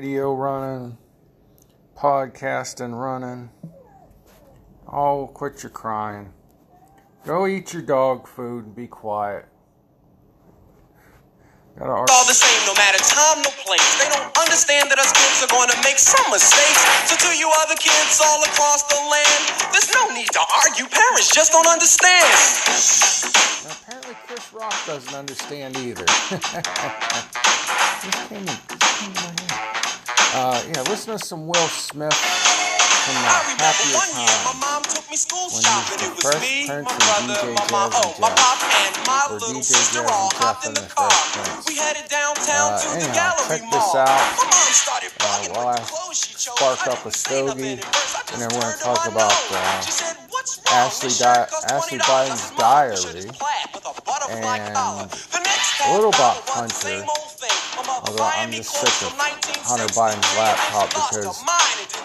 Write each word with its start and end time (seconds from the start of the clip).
video 0.00 0.32
running, 0.32 0.96
podcasting 1.94 2.98
running. 2.98 3.50
Oh, 4.88 5.28
quit 5.34 5.62
your 5.62 5.68
crying. 5.68 6.32
Go 7.26 7.46
eat 7.46 7.74
your 7.74 7.82
dog 7.82 8.26
food 8.26 8.64
and 8.64 8.74
be 8.74 8.86
quiet. 8.86 9.44
Gotta. 11.78 11.92
All 11.92 12.24
the 12.24 12.32
same, 12.32 12.64
no 12.64 12.72
matter 12.80 12.96
time, 12.96 13.44
no 13.44 13.52
place. 13.60 13.84
They 14.00 14.08
don't 14.08 14.32
understand 14.40 14.88
that 14.88 14.96
us 14.96 15.12
kids 15.12 15.44
are 15.44 15.52
going 15.52 15.68
to 15.68 15.76
make 15.84 15.98
some 16.00 16.24
mistakes. 16.32 16.80
So 17.04 17.20
to 17.20 17.36
you 17.36 17.52
other 17.60 17.76
kids 17.76 18.24
all 18.24 18.40
across 18.40 18.88
the 18.88 18.96
land, 19.04 19.52
there's 19.68 19.92
no 19.92 20.08
need 20.16 20.32
to 20.32 20.40
argue. 20.64 20.88
Parents 20.88 21.28
just 21.28 21.52
don't 21.52 21.68
understand. 21.68 22.24
Now, 23.68 23.76
apparently, 23.84 24.16
Chris 24.24 24.48
Rock 24.54 24.72
doesn't 24.86 25.12
understand 25.12 25.76
either. 25.76 26.08
Uh, 30.42 30.64
yeah, 30.68 30.80
listen 30.88 31.18
to 31.18 31.22
some 31.22 31.46
Will 31.46 31.68
Smith 31.68 32.59
from 33.14 33.58
the 33.58 33.64
happier 33.64 33.98
time. 34.14 34.44
My 34.46 34.54
mom 34.60 34.82
took 34.84 35.10
me 35.10 35.16
school 35.16 35.48
when 35.50 35.62
shopping. 35.62 35.98
It 36.06 36.12
was 36.14 36.22
Fresh 36.24 36.42
me, 36.42 36.66
Prince 36.66 36.86
my 36.86 36.92
and 36.94 37.00
brother, 37.06 37.40
DJ 37.42 37.54
Jazzy 37.56 37.98
oh, 37.98 38.14
Jeff. 38.18 38.20
my 39.06 39.22
Or 39.30 39.38
little 39.38 39.62
DJ 39.62 40.06
all 40.10 40.30
Jeff 40.30 40.66
in 40.66 40.74
the 40.74 40.80
the 40.80 40.86
car. 40.94 41.10
Fresh 41.10 41.32
Prince. 41.34 41.66
We 41.68 41.74
headed 41.76 42.06
downtown 42.10 42.72
Uh, 42.74 42.78
to 42.78 42.88
the 42.88 42.94
anyhow, 42.96 43.14
gallery 43.14 43.48
check 43.48 43.62
this 43.70 43.94
out. 43.94 44.06
My 44.38 44.46
mom 44.50 44.72
started 44.72 45.12
Uh, 45.20 45.48
while 45.50 45.68
I 45.68 45.76
the 45.76 45.82
clothes 45.82 46.18
she 46.18 46.32
chose. 46.34 46.56
spark 46.56 46.86
up 46.86 47.00
a 47.06 47.10
didn't 47.10 47.14
say 47.14 47.42
nothing 47.42 47.76
stogie, 47.76 47.76
first. 47.92 48.32
And 48.32 48.40
then 48.42 48.50
we're 48.54 48.60
gonna 48.60 48.76
talk 48.78 49.06
about, 49.06 49.32
uh, 49.50 49.80
She 49.82 49.92
said, 49.92 50.16
"What's 50.30 50.58
wrong? 50.58 50.76
Ashley 50.86 51.10
Di- 51.10 51.46
Ashley 51.66 51.98
Biden's 51.98 52.30
I 52.30 52.36
said, 52.36 52.54
"Mom, 52.54 52.88
this 52.90 53.02
shirt 53.02 53.16
is 53.16 53.26
diary. 53.26 53.30
with 53.74 53.86
a 53.86 53.94
butterfly 54.06 54.58
And. 54.58 55.10
The 55.32 55.40
next 55.40 55.80
a 55.80 55.92
little 55.94 56.10
about 56.10 56.46
the 56.46 56.52
Hunter, 56.52 56.74
same 56.74 57.06
thing. 57.40 57.58
My 57.76 57.82
mother 57.86 58.10
although 58.10 58.24
I'm 58.24 58.50
just 58.52 58.70
sick 58.70 59.02
of 59.02 59.12
Hunter 59.66 59.86
Biden's 59.94 60.32
laptop 60.38 60.90
and 60.92 60.92
she 60.92 60.98
lost 60.98 61.14
her 61.14 61.22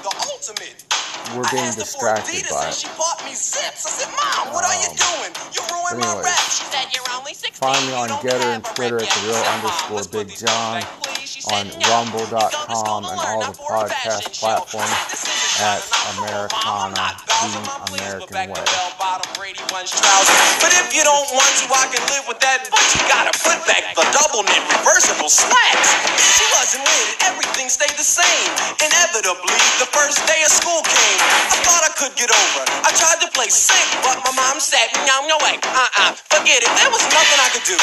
because 0.01 0.24
ultimate. 0.47 1.04
We're 1.33 1.49
being 1.49 1.73
asked 1.73 1.79
her 1.79 1.85
for 1.85 2.13
distracted 2.13 2.45
by 2.49 2.69
it. 2.69 2.73
she 2.75 2.87
bought 2.97 3.19
me 3.25 3.33
zips. 3.33 3.85
I 3.85 3.89
said, 3.89 4.11
Mom, 4.13 4.53
what 4.53 4.65
are 4.65 4.77
you 4.77 4.89
Um, 4.91 4.95
doing? 4.95 5.31
You 5.55 5.61
ruined 5.71 5.99
my 5.99 6.13
anyways, 6.13 6.25
rap. 6.25 6.45
She 6.51 6.65
said, 6.69 6.87
You're 6.93 7.09
only 7.17 7.33
16. 7.33 7.57
Find 7.57 7.81
me 7.87 7.93
on 7.93 8.09
Gettr 8.21 8.45
and 8.55 8.63
Twitter 8.63 8.99
at 9.01 9.09
the 9.09 9.21
real 9.25 9.43
underscore 9.57 10.05
Big 10.05 10.29
John 10.37 10.81
back, 10.81 11.01
please." 11.01 11.29
She 11.29 11.41
on 11.47 11.71
said, 11.71 11.79
"No. 11.79 11.89
You 12.13 12.47
go 12.49 12.65
to 12.67 12.75
school 12.75 13.01
rumble.com 13.01 13.05
and 13.09 13.21
all 13.21 13.45
the 13.45 13.53
for 13.53 13.75
a 13.77 13.85
fashion 13.87 14.31
podcast 14.31 14.39
platforms 14.39 14.91
I 14.91 14.95
said, 14.95 15.09
"This 15.09 15.25
isn't 15.27 15.55
at 15.59 15.81
China, 15.83 16.15
not 16.15 16.45
mom. 16.51 16.95
I'm 16.95 16.99
Americana, 16.99 17.21
the 17.25 17.71
I'm 17.71 17.81
pleased, 17.85 18.25
but 18.31 18.41
American 18.41 18.47
way. 18.49 18.63
bell-bottom 18.65 19.29
Brady 19.35 19.63
Bunch 19.69 19.91
trousers. 19.91 20.41
But 20.61 20.73
if 20.73 20.93
you 20.95 21.03
don't 21.03 21.29
want 21.33 21.53
to, 21.61 21.65
I 21.73 21.87
can 21.93 22.03
live 22.11 22.25
with 22.27 22.39
that. 22.41 22.67
But 22.71 22.85
you 22.95 23.01
gotta 23.07 23.33
put 23.43 23.59
back 23.67 23.95
the 23.95 24.05
double 24.13 24.43
knit 24.43 24.63
reversible 24.79 25.29
slacks. 25.29 25.89
She 26.37 26.45
wasn't 26.57 26.85
it. 26.87 27.07
Everything 27.25 27.69
stayed 27.69 27.95
the 27.97 28.05
same. 28.07 28.51
Inevitably, 28.83 29.55
the 29.79 29.89
first 29.91 30.19
day 30.27 30.43
of 30.43 30.51
school 30.51 30.81
came. 30.83 31.14
I 31.21 31.57
thought 31.63 31.83
I 31.85 31.91
could 31.97 32.13
get 32.17 32.31
over. 32.31 32.61
I 32.83 32.91
tried 32.95 33.19
to 33.23 33.29
play 33.31 33.49
sick, 33.49 33.87
but 34.03 34.19
my 34.25 34.33
mom 34.35 34.59
said, 34.59 34.87
no, 35.07 35.25
no 35.29 35.37
way, 35.45 35.57
uh-uh, 35.61 36.13
forget 36.33 36.63
it. 36.63 36.71
There 36.79 36.91
was 36.91 37.03
nothing 37.13 37.39
I 37.39 37.49
could 37.53 37.67
do. 37.67 37.77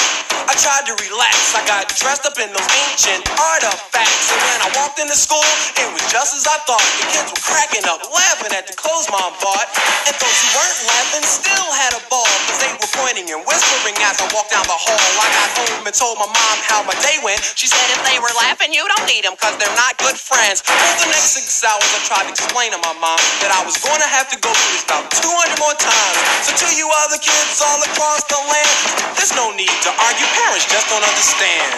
I 0.48 0.54
tried 0.58 0.84
to 0.90 0.94
relax. 0.98 1.54
I 1.54 1.62
got 1.64 1.88
dressed 1.94 2.26
up 2.26 2.36
in 2.36 2.50
those 2.50 2.68
ancient 2.90 3.22
artifacts. 3.38 4.28
And 4.34 4.40
when 4.42 4.58
I 4.66 4.68
walked 4.76 4.98
into 4.98 5.16
school, 5.16 5.44
it 5.78 5.88
was 5.94 6.02
just 6.10 6.34
as 6.36 6.44
I 6.50 6.58
thought. 6.66 6.82
The 7.00 7.06
kids 7.14 7.30
were 7.30 7.44
cracking 7.46 7.86
up, 7.86 8.02
laughing 8.10 8.52
at 8.52 8.66
the 8.66 8.74
clothes 8.74 9.06
mom 9.08 9.32
bought. 9.40 9.68
And 10.10 10.14
those 10.18 10.38
who 10.42 10.48
weren't 10.58 10.80
laughing 10.90 11.24
still 11.24 11.68
had 11.78 11.94
a 11.94 12.02
ball. 12.10 12.28
Cause 12.50 12.58
they 12.60 12.72
were 12.74 12.90
pointing 12.98 13.30
and 13.30 13.40
whispering 13.46 13.96
as 14.02 14.18
I 14.20 14.26
walked 14.34 14.50
down 14.50 14.66
the 14.66 14.76
hall. 14.76 15.06
I 15.22 15.28
got 15.30 15.50
home 15.62 15.84
and 15.86 15.94
told 15.94 16.18
my 16.18 16.28
mom 16.28 16.56
how 16.66 16.82
my 16.84 16.96
day 17.00 17.22
went. 17.22 17.38
She 17.54 17.70
said 17.70 17.86
if 17.94 18.02
they 18.04 18.18
were 18.18 18.34
laughing, 18.42 18.74
you 18.74 18.82
don't 18.82 19.06
need 19.06 19.22
them 19.22 19.38
cause 19.38 19.54
they're 19.62 19.78
not 19.78 19.96
good 20.02 20.18
friends. 20.18 20.60
For 20.66 20.74
the 20.74 21.08
next 21.14 21.38
six 21.38 21.62
hours, 21.62 21.86
I 21.94 22.00
tried 22.10 22.26
to 22.28 22.34
explain 22.34 22.74
to 22.74 22.80
my 22.82 22.94
mom 22.98 23.21
that 23.42 23.50
I 23.54 23.62
was 23.66 23.74
to 24.02 24.08
have 24.10 24.26
to 24.34 24.38
go 24.42 24.50
through 24.50 24.72
this 24.74 24.82
about 24.82 25.06
200 25.14 25.62
more 25.62 25.76
times. 25.78 26.18
So 26.42 26.50
to 26.58 26.68
you 26.74 26.90
other 27.06 27.22
kids 27.22 27.62
all 27.62 27.78
across 27.78 28.26
the 28.26 28.40
land, 28.50 28.78
there's 29.14 29.30
no 29.38 29.54
need 29.54 29.70
to 29.86 29.90
argue. 29.94 30.26
Parents 30.26 30.66
just 30.66 30.90
don't 30.90 31.06
understand. 31.06 31.70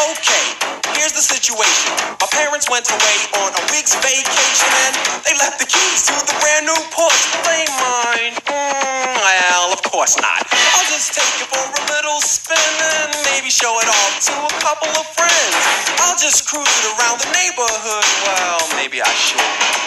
Okay, 0.00 0.46
here's 0.96 1.12
the 1.12 1.24
situation. 1.24 1.92
My 2.20 2.28
parents 2.32 2.72
went 2.72 2.88
away 2.88 3.18
on 3.44 3.52
a 3.52 3.62
week's 3.68 3.92
vacation 4.00 4.70
and 4.88 4.94
they 5.28 5.36
left 5.36 5.60
the 5.60 5.68
keys 5.68 6.08
to 6.08 6.16
the 6.24 6.36
brand 6.40 6.64
new 6.64 6.80
Porsche. 6.88 7.28
They 7.44 7.68
mine? 7.76 8.32
Mm, 8.48 9.20
of 9.20 9.45
course 9.96 10.20
not. 10.20 10.44
I'll 10.52 10.84
just 10.92 11.16
take 11.16 11.40
it 11.40 11.48
for 11.48 11.56
a 11.56 11.84
little 11.88 12.20
spin 12.20 12.60
and 13.00 13.16
maybe 13.32 13.48
show 13.48 13.80
it 13.80 13.88
off 13.88 14.20
to 14.28 14.32
a 14.44 14.60
couple 14.60 14.92
of 14.92 15.06
friends. 15.16 15.56
I'll 16.04 16.18
just 16.20 16.46
cruise 16.46 16.68
it 16.68 17.00
around 17.00 17.18
the 17.24 17.32
neighborhood. 17.32 18.04
Well, 18.28 18.60
maybe 18.76 19.00
I 19.00 19.08
should. 19.16 19.40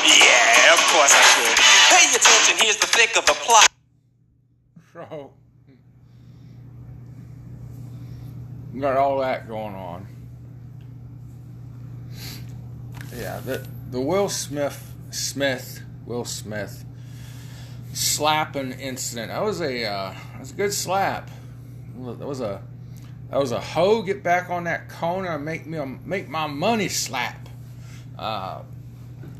Yeah, 0.09 0.73
of 0.73 0.81
course 0.89 1.13
I 1.13 1.21
should. 1.37 1.57
Pay 1.93 2.09
attention, 2.09 2.57
here's 2.57 2.77
the 2.77 2.87
thick 2.87 3.17
of 3.17 3.25
the 3.27 3.33
plot. 3.33 3.69
So, 4.93 5.31
you 8.73 8.81
got 8.81 8.97
all 8.97 9.19
that 9.19 9.47
going 9.47 9.75
on. 9.75 10.07
Yeah, 13.15 13.39
the 13.41 13.63
the 13.91 14.01
Will 14.01 14.29
Smith 14.29 14.91
Smith 15.11 15.83
Will 16.07 16.25
Smith 16.25 16.83
slapping 17.99 18.71
incident. 18.71 19.29
That 19.29 19.43
was 19.43 19.59
a 19.59 19.85
uh, 19.85 20.13
that 20.31 20.39
was 20.39 20.51
a 20.51 20.55
good 20.55 20.73
slap. 20.73 21.29
That 21.97 22.25
was 22.25 22.39
a 22.39 22.61
that 23.29 23.37
was 23.37 23.51
a 23.51 23.59
hoe. 23.59 24.01
Get 24.01 24.23
back 24.23 24.49
on 24.49 24.63
that 24.63 24.89
corner 24.89 25.35
and 25.35 25.43
make 25.43 25.65
me 25.65 25.77
a, 25.77 25.85
make 25.85 26.29
my 26.29 26.47
money 26.47 26.87
slap. 26.87 27.49
Uh, 28.17 28.61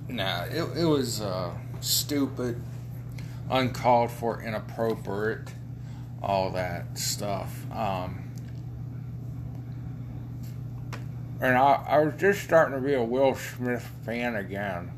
nah, 0.09 0.44
it 0.44 0.62
it 0.78 0.86
was 0.86 1.22
uh, 1.22 1.53
stupid, 1.80 2.62
uncalled 3.50 4.12
for, 4.12 4.42
inappropriate, 4.42 5.47
all 6.22 6.52
that 6.52 6.97
stuff. 6.97 7.66
Um, 7.72 8.26
and 11.41 11.58
I, 11.58 11.86
I 11.88 12.00
was 12.00 12.16
just 12.20 12.44
starting 12.44 12.76
to 12.76 12.86
be 12.86 12.94
a 12.94 13.03
Will 13.03 13.36
Smith 13.36 13.90
fan 14.06 14.36
again. 14.36 14.91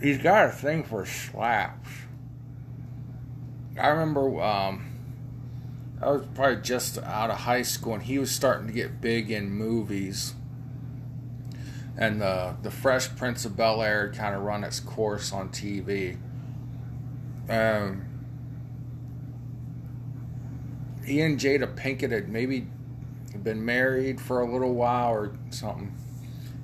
He's 0.00 0.16
got 0.16 0.46
a 0.46 0.52
thing 0.52 0.84
for 0.84 1.04
slaps. 1.04 1.90
I 3.78 3.88
remember 3.88 4.40
um, 4.40 4.86
I 6.00 6.10
was 6.10 6.26
probably 6.34 6.62
just 6.62 6.98
out 6.98 7.30
of 7.30 7.38
high 7.38 7.62
school, 7.62 7.94
and 7.94 8.02
he 8.02 8.18
was 8.18 8.30
starting 8.30 8.66
to 8.66 8.72
get 8.72 9.00
big 9.00 9.30
in 9.30 9.50
movies. 9.50 10.34
And 11.96 12.20
the 12.20 12.56
the 12.62 12.70
Fresh 12.70 13.16
Prince 13.16 13.44
of 13.44 13.56
Bel 13.56 13.82
Air 13.82 14.12
kind 14.12 14.34
of 14.34 14.42
run 14.42 14.64
its 14.64 14.80
course 14.80 15.32
on 15.32 15.48
TV. 15.50 16.16
Um, 17.48 18.04
he 21.04 21.20
and 21.20 21.38
Jada 21.38 21.74
Pinkett 21.74 22.10
had 22.10 22.28
maybe 22.28 22.66
been 23.42 23.64
married 23.64 24.20
for 24.20 24.40
a 24.40 24.50
little 24.50 24.74
while 24.74 25.12
or 25.12 25.36
something. 25.50 25.94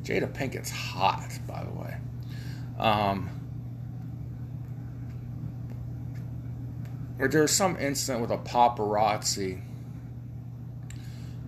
Jada 0.02 0.32
Pinkett's 0.32 0.70
hot, 0.70 1.38
by 1.46 1.64
the 1.64 1.70
way. 1.70 1.96
Um, 2.78 3.28
there 7.28 7.42
was 7.42 7.52
some 7.52 7.76
incident 7.76 8.22
with 8.22 8.30
a 8.30 8.38
paparazzi. 8.38 9.60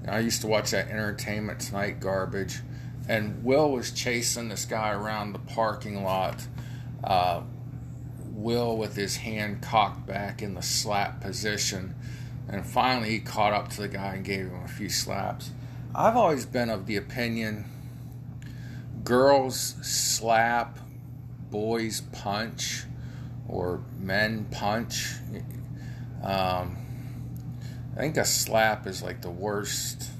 I 0.06 0.18
used 0.18 0.40
to 0.40 0.46
watch 0.46 0.72
that 0.72 0.88
Entertainment 0.88 1.60
Tonight 1.60 2.00
garbage, 2.00 2.60
and 3.08 3.44
Will 3.44 3.70
was 3.70 3.92
chasing 3.92 4.48
this 4.48 4.64
guy 4.64 4.90
around 4.90 5.32
the 5.32 5.38
parking 5.38 6.02
lot. 6.02 6.46
Uh, 7.02 7.42
Will 8.32 8.76
with 8.76 8.96
his 8.96 9.16
hand 9.16 9.62
cocked 9.62 10.06
back 10.06 10.42
in 10.42 10.54
the 10.54 10.62
slap 10.62 11.20
position. 11.20 11.94
And 12.48 12.66
finally, 12.66 13.10
he 13.10 13.20
caught 13.20 13.52
up 13.52 13.68
to 13.70 13.82
the 13.82 13.88
guy 13.88 14.14
and 14.14 14.24
gave 14.24 14.46
him 14.46 14.62
a 14.64 14.68
few 14.68 14.88
slaps. 14.88 15.50
I've 15.94 16.16
always 16.16 16.46
been 16.46 16.70
of 16.70 16.86
the 16.86 16.96
opinion 16.96 17.66
girls 19.04 19.76
slap, 19.82 20.78
boys 21.50 22.00
punch, 22.12 22.84
or 23.48 23.82
men 23.98 24.46
punch. 24.50 25.14
Um, 26.22 26.76
I 27.96 28.00
think 28.00 28.16
a 28.16 28.24
slap 28.24 28.86
is 28.86 29.02
like 29.02 29.20
the 29.22 29.30
worst, 29.30 30.10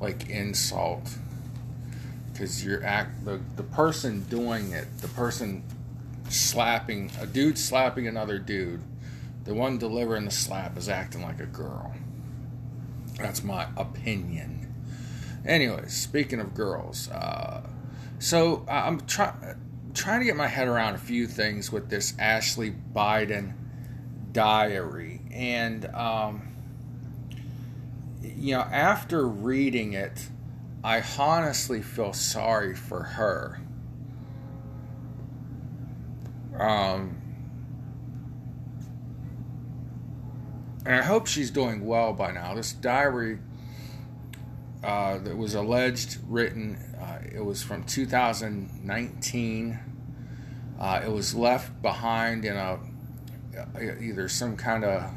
like 0.00 0.28
insult, 0.28 1.18
because 2.32 2.64
you're 2.64 2.84
act 2.84 3.24
the 3.24 3.40
the 3.56 3.62
person 3.62 4.24
doing 4.24 4.72
it, 4.72 4.86
the 5.00 5.08
person 5.08 5.62
slapping 6.28 7.10
a 7.20 7.26
dude 7.26 7.58
slapping 7.58 8.08
another 8.08 8.38
dude, 8.38 8.82
the 9.44 9.54
one 9.54 9.78
delivering 9.78 10.24
the 10.24 10.30
slap 10.30 10.76
is 10.76 10.88
acting 10.88 11.22
like 11.22 11.40
a 11.40 11.46
girl. 11.46 11.94
That's 13.18 13.44
my 13.44 13.68
opinion. 13.76 14.74
Anyways, 15.46 15.92
speaking 15.92 16.40
of 16.40 16.54
girls, 16.54 17.08
uh, 17.10 17.62
so 18.18 18.64
I'm 18.68 19.00
trying 19.00 19.34
trying 19.92 20.20
to 20.20 20.26
get 20.26 20.36
my 20.36 20.48
head 20.48 20.66
around 20.66 20.94
a 20.94 20.98
few 20.98 21.28
things 21.28 21.70
with 21.70 21.88
this 21.88 22.14
Ashley 22.18 22.74
Biden 22.94 23.52
diary. 24.34 25.22
And, 25.32 25.86
um, 25.94 26.42
you 28.22 28.54
know, 28.54 28.60
after 28.60 29.26
reading 29.26 29.94
it, 29.94 30.28
I 30.82 31.02
honestly 31.18 31.80
feel 31.80 32.12
sorry 32.12 32.74
for 32.74 33.02
her. 33.02 33.62
Um, 36.58 37.22
and 40.84 40.96
I 40.96 41.02
hope 41.02 41.26
she's 41.26 41.50
doing 41.50 41.86
well 41.86 42.12
by 42.12 42.32
now. 42.32 42.54
This 42.54 42.72
diary 42.72 43.38
uh, 44.82 45.16
that 45.18 45.36
was 45.38 45.54
alleged 45.54 46.18
written, 46.28 46.76
uh, 47.00 47.20
it 47.34 47.42
was 47.42 47.62
from 47.62 47.84
2019. 47.84 49.78
Uh, 50.78 51.00
it 51.02 51.10
was 51.10 51.34
left 51.34 51.80
behind 51.80 52.44
in 52.44 52.56
a 52.56 52.78
either 53.80 54.28
some 54.28 54.56
kind 54.56 54.84
of 54.84 55.10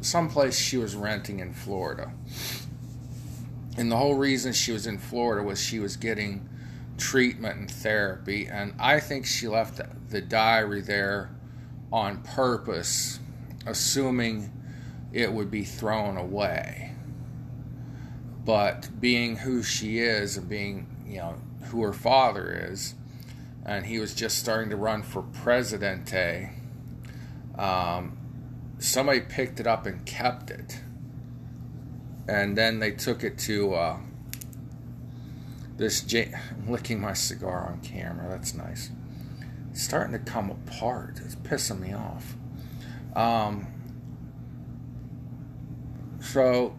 some 0.00 0.28
place 0.28 0.58
she 0.58 0.76
was 0.76 0.96
renting 0.96 1.38
in 1.38 1.52
Florida. 1.52 2.12
And 3.76 3.90
the 3.90 3.96
whole 3.96 4.16
reason 4.16 4.52
she 4.52 4.72
was 4.72 4.86
in 4.86 4.98
Florida 4.98 5.42
was 5.42 5.60
she 5.60 5.78
was 5.78 5.96
getting 5.96 6.48
treatment 6.98 7.56
and 7.56 7.70
therapy. 7.70 8.46
And 8.46 8.74
I 8.78 9.00
think 9.00 9.26
she 9.26 9.48
left 9.48 9.80
the 10.10 10.20
diary 10.20 10.80
there 10.80 11.30
on 11.92 12.22
purpose, 12.22 13.20
assuming 13.66 14.52
it 15.12 15.32
would 15.32 15.50
be 15.50 15.64
thrown 15.64 16.16
away. 16.16 16.92
But 18.44 19.00
being 19.00 19.36
who 19.36 19.62
she 19.62 20.00
is 20.00 20.36
and 20.36 20.48
being, 20.48 20.86
you 21.06 21.18
know, 21.18 21.36
who 21.66 21.82
her 21.82 21.92
father 21.92 22.68
is, 22.70 22.94
and 23.64 23.86
he 23.86 24.00
was 24.00 24.14
just 24.14 24.38
starting 24.38 24.70
to 24.70 24.76
run 24.76 25.02
for 25.02 25.22
presidente, 25.22 26.50
um, 27.58 28.16
somebody 28.78 29.20
picked 29.20 29.60
it 29.60 29.66
up 29.66 29.86
and 29.86 30.04
kept 30.04 30.50
it. 30.50 30.80
And 32.28 32.56
then 32.56 32.78
they 32.78 32.92
took 32.92 33.24
it 33.24 33.38
to 33.38 33.74
uh, 33.74 33.96
this. 35.76 36.00
J- 36.00 36.32
I'm 36.32 36.70
licking 36.70 37.00
my 37.00 37.12
cigar 37.12 37.68
on 37.68 37.80
camera. 37.80 38.28
That's 38.28 38.54
nice. 38.54 38.90
It's 39.70 39.82
starting 39.82 40.12
to 40.12 40.18
come 40.18 40.50
apart. 40.50 41.20
It's 41.24 41.34
pissing 41.34 41.80
me 41.80 41.92
off. 41.92 42.36
Um, 43.14 43.66
so 46.20 46.76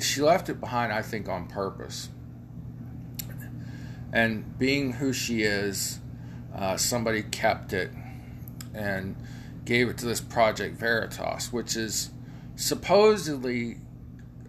she 0.00 0.20
left 0.20 0.48
it 0.48 0.60
behind, 0.60 0.92
I 0.92 1.02
think, 1.02 1.28
on 1.28 1.46
purpose. 1.46 2.08
And 4.12 4.58
being 4.58 4.92
who 4.94 5.12
she 5.12 5.42
is, 5.42 6.00
uh, 6.54 6.76
somebody 6.76 7.22
kept 7.22 7.72
it 7.72 7.90
and 8.74 9.16
gave 9.64 9.88
it 9.88 9.98
to 9.98 10.06
this 10.06 10.20
Project 10.20 10.76
Veritas, 10.76 11.52
which 11.52 11.76
is 11.76 12.10
supposedly 12.56 13.78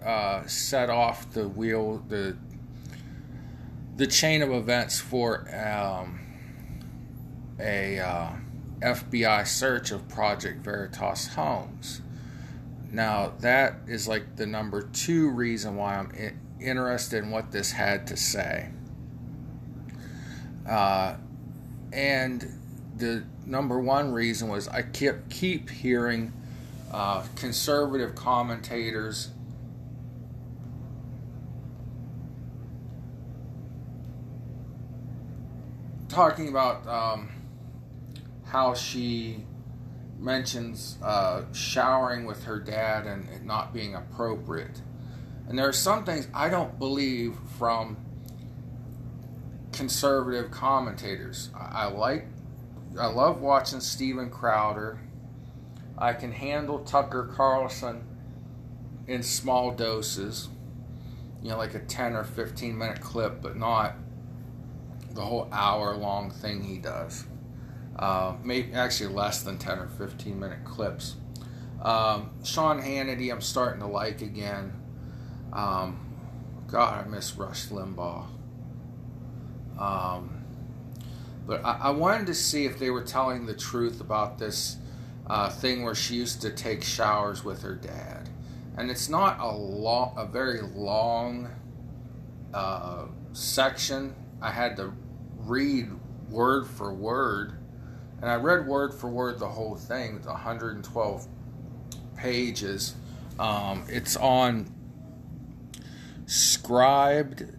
uh, 0.03 0.45
set 0.47 0.89
off 0.89 1.31
the 1.31 1.47
wheel, 1.47 2.03
the 2.07 2.35
the 3.97 4.07
chain 4.07 4.41
of 4.41 4.49
events 4.51 4.99
for 4.99 5.47
um, 5.53 6.19
a 7.59 7.99
uh, 7.99 8.29
FBI 8.79 9.45
search 9.45 9.91
of 9.91 10.07
Project 10.07 10.63
Veritas 10.63 11.27
homes. 11.27 12.01
Now 12.91 13.33
that 13.41 13.75
is 13.87 14.07
like 14.07 14.37
the 14.37 14.47
number 14.47 14.81
two 14.81 15.29
reason 15.29 15.75
why 15.75 15.97
I'm 15.97 16.39
interested 16.59 17.23
in 17.23 17.31
what 17.31 17.51
this 17.51 17.71
had 17.71 18.07
to 18.07 18.17
say. 18.17 18.69
Uh, 20.67 21.15
and 21.91 22.47
the 22.97 23.23
number 23.45 23.79
one 23.79 24.11
reason 24.11 24.47
was 24.47 24.67
I 24.67 24.81
kept 24.81 25.29
keep 25.29 25.69
hearing 25.69 26.33
uh, 26.91 27.23
conservative 27.35 28.15
commentators 28.15 29.29
talking 36.09 36.49
about 36.49 36.85
um, 36.87 37.29
how 38.45 38.73
she 38.73 39.45
mentions 40.19 40.97
uh, 41.01 41.43
showering 41.53 42.25
with 42.25 42.43
her 42.43 42.59
dad 42.59 43.07
and 43.07 43.27
it 43.29 43.43
not 43.43 43.73
being 43.73 43.95
appropriate. 43.95 44.81
And 45.47 45.57
there 45.57 45.67
are 45.67 45.73
some 45.73 46.03
things 46.03 46.27
I 46.33 46.49
don't 46.49 46.77
believe 46.77 47.35
from 47.57 47.97
conservative 49.71 50.51
commentators. 50.51 51.49
I, 51.55 51.87
like, 51.87 52.27
I 52.99 53.07
love 53.07 53.41
watching 53.41 53.79
Steven 53.79 54.29
Crowder. 54.29 54.99
I 55.97 56.13
can 56.13 56.31
handle 56.31 56.79
Tucker 56.79 57.31
Carlson 57.35 58.03
in 59.07 59.23
small 59.23 59.71
doses, 59.71 60.49
you 61.41 61.49
know, 61.49 61.57
like 61.57 61.73
a 61.75 61.79
10 61.79 62.15
or 62.15 62.23
15 62.23 62.77
minute 62.77 63.01
clip, 63.01 63.41
but 63.41 63.55
not 63.55 63.95
the 65.13 65.21
whole 65.21 65.47
hour 65.51 65.95
long 65.95 66.31
thing 66.31 66.63
he 66.63 66.77
does. 66.77 67.25
Uh, 67.97 68.35
maybe 68.43 68.73
actually 68.73 69.13
less 69.13 69.43
than 69.43 69.57
10 69.57 69.79
or 69.79 69.87
15 69.87 70.39
minute 70.39 70.63
clips. 70.63 71.15
Um, 71.81 72.31
Sean 72.43 72.81
Hannity, 72.81 73.31
I'm 73.31 73.41
starting 73.41 73.81
to 73.81 73.87
like 73.87 74.21
again. 74.21 74.73
Um, 75.51 75.99
God, 76.67 77.05
I 77.05 77.09
miss 77.09 77.35
Rush 77.35 77.67
Limbaugh. 77.67 78.27
Um, 79.77 80.43
but 81.45 81.63
I, 81.65 81.79
I, 81.83 81.89
wanted 81.89 82.27
to 82.27 82.33
see 82.33 82.65
if 82.65 82.77
they 82.77 82.89
were 82.89 83.03
telling 83.03 83.45
the 83.45 83.53
truth 83.53 83.99
about 83.99 84.37
this 84.37 84.77
uh, 85.27 85.49
thing 85.49 85.83
where 85.83 85.95
she 85.95 86.15
used 86.15 86.41
to 86.41 86.51
take 86.51 86.83
showers 86.83 87.43
with 87.43 87.63
her 87.63 87.75
dad, 87.75 88.29
and 88.77 88.91
it's 88.91 89.09
not 89.09 89.39
a 89.39 89.51
long, 89.51 90.13
a 90.17 90.25
very 90.25 90.61
long 90.61 91.49
uh, 92.53 93.05
section. 93.33 94.13
I 94.41 94.51
had 94.51 94.77
to 94.77 94.93
read 95.39 95.89
word 96.29 96.67
for 96.67 96.93
word, 96.93 97.53
and 98.21 98.29
I 98.29 98.35
read 98.35 98.67
word 98.67 98.93
for 98.93 99.09
word 99.09 99.39
the 99.39 99.49
whole 99.49 99.75
thing. 99.75 100.17
It's 100.17 100.27
112 100.27 101.27
pages. 102.15 102.93
Um, 103.39 103.83
it's 103.89 104.15
on 104.17 104.71
scribd.com 106.25 107.53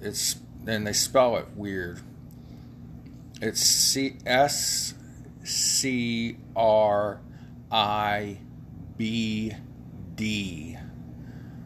it's 0.00 0.36
and 0.66 0.86
they 0.86 0.92
spell 0.92 1.36
it 1.36 1.48
weird. 1.54 2.00
It's 3.40 3.60
C 3.60 4.16
S 4.26 4.94
C 5.44 6.36
R 6.56 7.20
I 7.70 8.38
B 8.96 9.52
D 10.14 10.76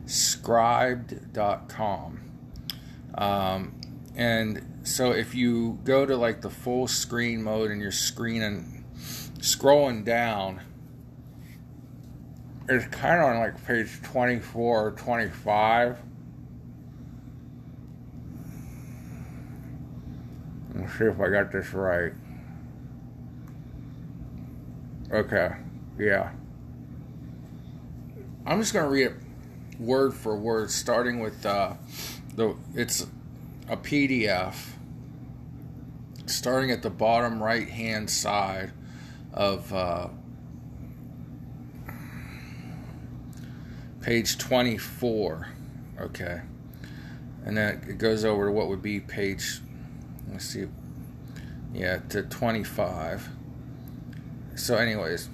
scribd.com. 0.06 2.20
Um, 3.14 3.80
and 4.14 4.80
so 4.82 5.12
if 5.12 5.34
you 5.34 5.78
go 5.84 6.04
to 6.04 6.16
like 6.16 6.42
the 6.42 6.50
full 6.50 6.86
screen 6.86 7.42
mode 7.42 7.70
and 7.70 7.80
you're 7.80 7.90
screening 7.90 8.84
scrolling 9.38 10.04
down 10.04 10.60
it's 12.68 12.86
kind 12.86 13.20
of 13.20 13.26
on 13.26 13.38
like 13.38 13.64
page 13.66 14.00
24 14.02 14.86
or 14.86 14.90
25 14.92 15.98
see 20.98 21.04
if 21.04 21.20
I 21.20 21.28
got 21.28 21.52
this 21.52 21.72
right. 21.72 22.12
Okay, 25.10 25.52
yeah. 25.98 26.30
I'm 28.46 28.60
just 28.60 28.72
gonna 28.72 28.88
read 28.88 29.06
it 29.08 29.14
word 29.78 30.14
for 30.14 30.36
word, 30.36 30.70
starting 30.70 31.20
with 31.20 31.44
uh, 31.44 31.74
the. 32.34 32.56
It's 32.74 33.06
a 33.68 33.76
PDF, 33.76 34.54
starting 36.26 36.70
at 36.70 36.82
the 36.82 36.90
bottom 36.90 37.42
right 37.42 37.68
hand 37.68 38.10
side 38.10 38.72
of 39.32 39.72
uh, 39.72 40.08
page 44.00 44.38
24. 44.38 45.48
Okay, 46.00 46.40
and 47.44 47.56
then 47.56 47.84
it 47.88 47.98
goes 47.98 48.24
over 48.24 48.46
to 48.46 48.52
what 48.52 48.68
would 48.68 48.82
be 48.82 48.98
page 48.98 49.60
let's 50.32 50.46
see 50.46 50.66
yeah 51.72 51.98
to 52.08 52.22
25 52.22 53.28
so 54.54 54.76
anyways 54.76 55.28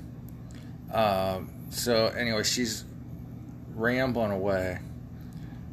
um, 0.93 1.51
so 1.71 2.07
anyway 2.07 2.43
she's 2.43 2.85
rambling 3.75 4.31
away. 4.31 4.79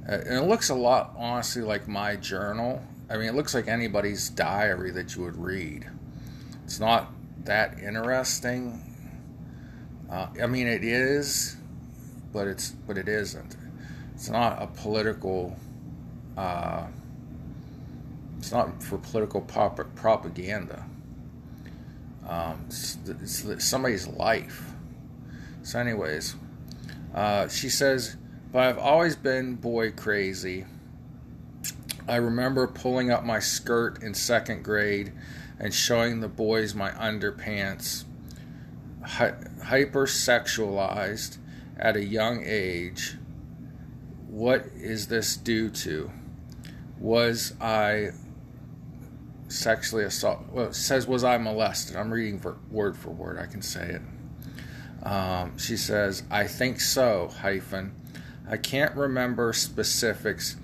Uh, 0.08 0.14
and 0.14 0.34
it 0.34 0.48
looks 0.48 0.70
a 0.70 0.76
lot 0.76 1.14
honestly 1.18 1.62
like 1.62 1.88
my 1.88 2.16
journal. 2.16 2.82
I 3.10 3.18
mean 3.18 3.28
it 3.28 3.36
looks 3.36 3.54
like 3.54 3.68
anybody's 3.68 4.30
diary 4.30 4.92
that 4.92 5.16
you 5.16 5.24
would 5.24 5.38
read. 5.38 5.88
It's 6.64 6.80
not 6.80 7.12
that 7.44 7.80
interesting. 7.80 8.82
Uh, 10.10 10.28
i 10.42 10.46
mean 10.46 10.68
it 10.68 10.84
is 10.84 11.58
but 12.32 12.48
it's 12.48 12.72
but 12.72 12.98
it 12.98 13.08
isn't. 13.08 13.56
It's 14.14 14.30
not 14.30 14.62
a 14.62 14.68
political 14.68 15.58
uh, 16.38 16.88
It's 18.38 18.52
not 18.52 18.82
for 18.84 18.98
political 18.98 19.42
pop- 19.42 19.96
propaganda. 19.96 20.86
Um, 22.28 22.66
it's, 22.68 22.98
it's 23.06 23.66
somebody's 23.66 24.08
life. 24.08 24.72
So, 25.64 25.80
anyways, 25.80 26.36
uh, 27.14 27.48
she 27.48 27.70
says, 27.70 28.18
"But 28.52 28.64
I've 28.64 28.78
always 28.78 29.16
been 29.16 29.56
boy 29.56 29.92
crazy." 29.92 30.66
I 32.08 32.18
remember 32.18 32.68
pulling 32.68 33.10
up 33.10 33.24
my 33.24 33.40
skirt 33.40 34.04
in 34.04 34.14
second 34.14 34.64
grade 34.64 35.12
and 35.60 35.74
showing 35.74 36.20
the 36.20 36.28
boys 36.28 36.76
my 36.76 36.92
underpants. 36.92 38.06
Hy- 39.04 39.34
hypersexualized 39.64 41.38
at 41.78 41.96
a 41.96 42.04
young 42.04 42.44
age. 42.46 43.16
What 44.28 44.68
is 44.76 45.08
this 45.08 45.36
due 45.36 45.70
to? 45.70 46.12
Was 47.00 47.54
I 47.60 48.12
sexually 49.48 50.04
assaulted? 50.04 50.52
Well, 50.52 50.68
it 50.68 50.76
says, 50.76 51.08
Was 51.08 51.24
I 51.24 51.38
molested? 51.38 51.96
I'm 51.96 52.12
reading 52.12 52.40
for, 52.40 52.58
word 52.70 52.98
for 52.98 53.10
word. 53.10 53.38
I 53.38 53.46
can 53.46 53.62
say 53.62 53.98
it. 53.98 54.02
Um, 55.08 55.58
she 55.58 55.78
says, 55.78 56.24
I 56.32 56.48
think 56.48 56.80
so, 56.80 57.30
hyphen. 57.42 57.96
I 58.50 58.58
can't 58.58 58.96
remember 58.96 59.54
specifics 59.54 60.56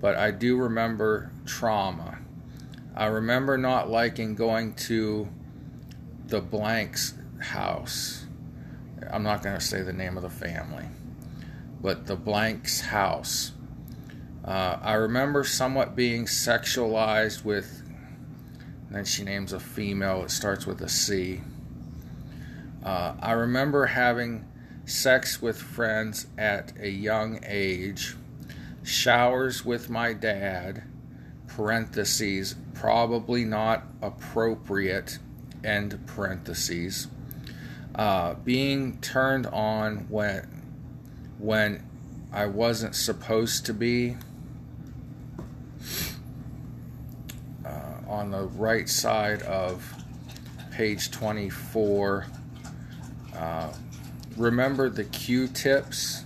but 0.00 0.16
I 0.16 0.30
do 0.30 0.56
remember 0.56 1.32
trauma. 1.44 2.18
I 2.94 3.06
remember 3.06 3.58
not 3.58 3.90
liking 3.90 4.34
going 4.34 4.74
to 4.74 5.28
the 6.26 6.40
blank's 6.40 7.14
house. 7.40 8.26
I'm 9.10 9.22
not 9.22 9.42
going 9.42 9.58
to 9.58 9.64
say 9.64 9.82
the 9.82 9.92
name 9.92 10.16
of 10.16 10.22
the 10.22 10.30
family, 10.30 10.84
but 11.80 12.06
the 12.06 12.16
blank's 12.16 12.80
house. 12.80 13.52
Uh, 14.44 14.78
I 14.80 14.94
remember 14.94 15.44
somewhat 15.44 15.94
being 15.94 16.26
sexualized 16.26 17.44
with, 17.44 17.77
then 18.90 19.04
she 19.04 19.24
names 19.24 19.52
a 19.52 19.60
female, 19.60 20.24
it 20.24 20.30
starts 20.30 20.66
with 20.66 20.80
a 20.80 20.88
C. 20.88 21.40
Uh, 22.84 23.14
I 23.20 23.32
remember 23.32 23.86
having 23.86 24.46
sex 24.86 25.42
with 25.42 25.60
friends 25.60 26.26
at 26.38 26.72
a 26.80 26.88
young 26.88 27.40
age 27.44 28.16
showers 28.82 29.64
with 29.64 29.90
my 29.90 30.12
dad, 30.14 30.82
parentheses, 31.46 32.54
probably 32.74 33.44
not 33.44 33.84
appropriate, 34.00 35.18
end 35.62 35.98
parentheses, 36.06 37.08
uh, 37.94 38.34
being 38.34 38.98
turned 39.00 39.46
on 39.46 40.06
when 40.08 40.46
when 41.38 41.84
I 42.32 42.46
wasn't 42.46 42.94
supposed 42.94 43.66
to 43.66 43.74
be. 43.74 44.16
Uh, 47.64 48.00
on 48.28 48.40
the 48.42 48.46
right 48.58 48.90
side 48.90 49.40
of 49.42 49.82
page 50.70 51.10
24, 51.10 52.26
uh, 53.34 53.72
remember 54.36 54.90
the 54.90 55.04
Q-tips. 55.04 56.24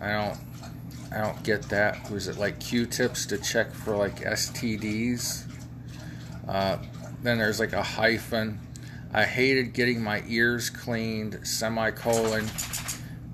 I 0.00 0.12
don't 0.12 0.38
I 1.12 1.20
don't 1.20 1.42
get 1.44 1.68
that. 1.68 2.10
Was 2.10 2.28
it 2.28 2.38
like 2.38 2.58
Q-tips 2.60 3.26
to 3.26 3.38
check 3.38 3.72
for 3.72 3.94
like 3.94 4.20
STDs? 4.20 5.44
Uh, 6.48 6.78
then 7.22 7.38
there's 7.38 7.60
like 7.60 7.74
a 7.74 7.82
hyphen. 7.82 8.58
I 9.12 9.24
hated 9.24 9.74
getting 9.74 10.02
my 10.02 10.22
ears 10.26 10.70
cleaned. 10.70 11.46
Semicolon. 11.46 12.48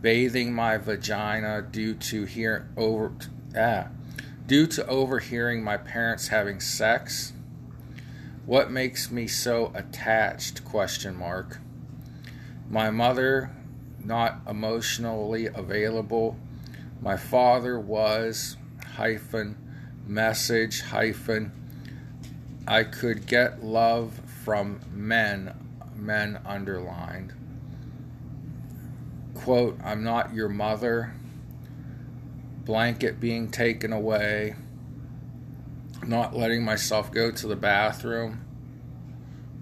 Bathing 0.00 0.52
my 0.52 0.78
vagina 0.78 1.62
due 1.62 1.94
to 1.94 2.24
hear 2.24 2.68
over 2.76 3.12
ah 3.56 3.86
due 4.50 4.66
to 4.66 4.84
overhearing 4.88 5.62
my 5.62 5.76
parents 5.76 6.26
having 6.26 6.58
sex. 6.58 7.32
What 8.44 8.68
makes 8.68 9.08
me 9.08 9.28
so 9.28 9.70
attached? 9.76 10.64
Question 10.64 11.14
mark. 11.14 11.58
My 12.68 12.90
mother 12.90 13.52
not 14.04 14.40
emotionally 14.48 15.46
available 15.46 16.36
my 17.00 17.16
father 17.16 17.78
was 17.78 18.56
hyphen 18.96 19.56
message 20.04 20.82
hyphen 20.82 21.52
I 22.66 22.82
could 22.82 23.28
get 23.28 23.62
love 23.62 24.20
from 24.44 24.80
men, 24.92 25.54
men 25.94 26.40
underlined. 26.44 27.34
Quote, 29.34 29.78
I'm 29.84 30.02
not 30.02 30.34
your 30.34 30.48
mother. 30.48 31.14
Blanket 32.64 33.20
being 33.20 33.50
taken 33.50 33.92
away. 33.92 34.54
Not 36.06 36.36
letting 36.36 36.64
myself 36.64 37.12
go 37.12 37.30
to 37.30 37.46
the 37.46 37.56
bathroom. 37.56 38.44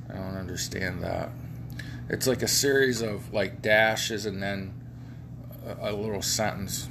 I 0.08 0.14
don't 0.14 0.36
understand 0.36 1.02
that. 1.02 1.30
It's 2.08 2.26
like 2.26 2.42
a 2.42 2.48
series 2.48 3.02
of 3.02 3.32
like 3.32 3.60
dashes 3.60 4.24
and 4.24 4.42
then 4.42 4.72
a, 5.80 5.92
little 5.92 6.22
sentence 6.22 6.88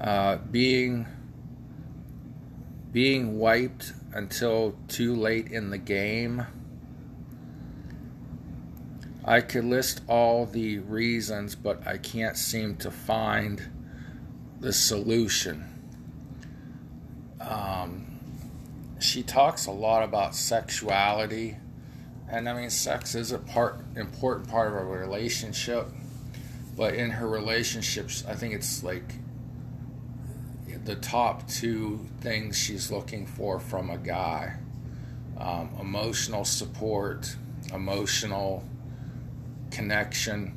uh, 0.00 0.36
being 0.50 1.06
being 2.92 3.38
wiped 3.38 3.92
until 4.12 4.76
too 4.86 5.16
late 5.16 5.48
in 5.48 5.70
the 5.70 5.78
game. 5.78 6.46
I 9.24 9.40
could 9.40 9.64
list 9.64 10.02
all 10.06 10.46
the 10.46 10.78
reasons, 10.78 11.56
but 11.56 11.84
I 11.86 11.96
can't 11.98 12.36
seem 12.36 12.76
to 12.76 12.90
find 12.90 13.68
the 14.64 14.72
solution. 14.72 15.62
Um, 17.38 18.06
she 18.98 19.22
talks 19.22 19.66
a 19.66 19.70
lot 19.70 20.02
about 20.02 20.34
sexuality, 20.34 21.58
and 22.30 22.48
I 22.48 22.54
mean, 22.54 22.70
sex 22.70 23.14
is 23.14 23.30
a 23.30 23.38
part 23.38 23.84
important 23.94 24.48
part 24.48 24.68
of 24.68 24.78
a 24.78 24.84
relationship. 24.84 25.88
But 26.78 26.94
in 26.94 27.10
her 27.10 27.28
relationships, 27.28 28.24
I 28.26 28.34
think 28.34 28.54
it's 28.54 28.82
like 28.82 29.12
the 30.86 30.96
top 30.96 31.46
two 31.46 32.00
things 32.22 32.56
she's 32.56 32.90
looking 32.90 33.26
for 33.26 33.60
from 33.60 33.90
a 33.90 33.98
guy 33.98 34.56
um, 35.36 35.68
emotional 35.78 36.44
support, 36.46 37.36
emotional 37.74 38.64
connection, 39.70 40.56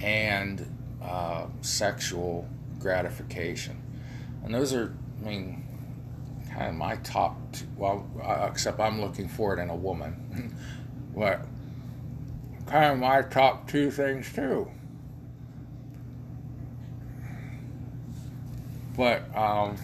and 0.00 0.66
uh, 1.00 1.46
sexual 1.60 2.48
gratification. 2.78 3.82
And 4.44 4.54
those 4.54 4.72
are, 4.72 4.94
I 5.20 5.28
mean, 5.28 5.66
kind 6.52 6.68
of 6.68 6.74
my 6.74 6.96
top 6.96 7.36
two. 7.52 7.66
Well, 7.76 8.08
except 8.50 8.80
I'm 8.80 9.00
looking 9.00 9.28
for 9.28 9.56
it 9.56 9.62
in 9.62 9.70
a 9.70 9.76
woman. 9.76 10.54
but 11.14 11.46
kind 12.66 12.92
of 12.92 12.98
my 12.98 13.22
top 13.22 13.68
two 13.68 13.90
things, 13.90 14.32
too. 14.32 14.70
But 18.96 19.22
um, 19.36 19.76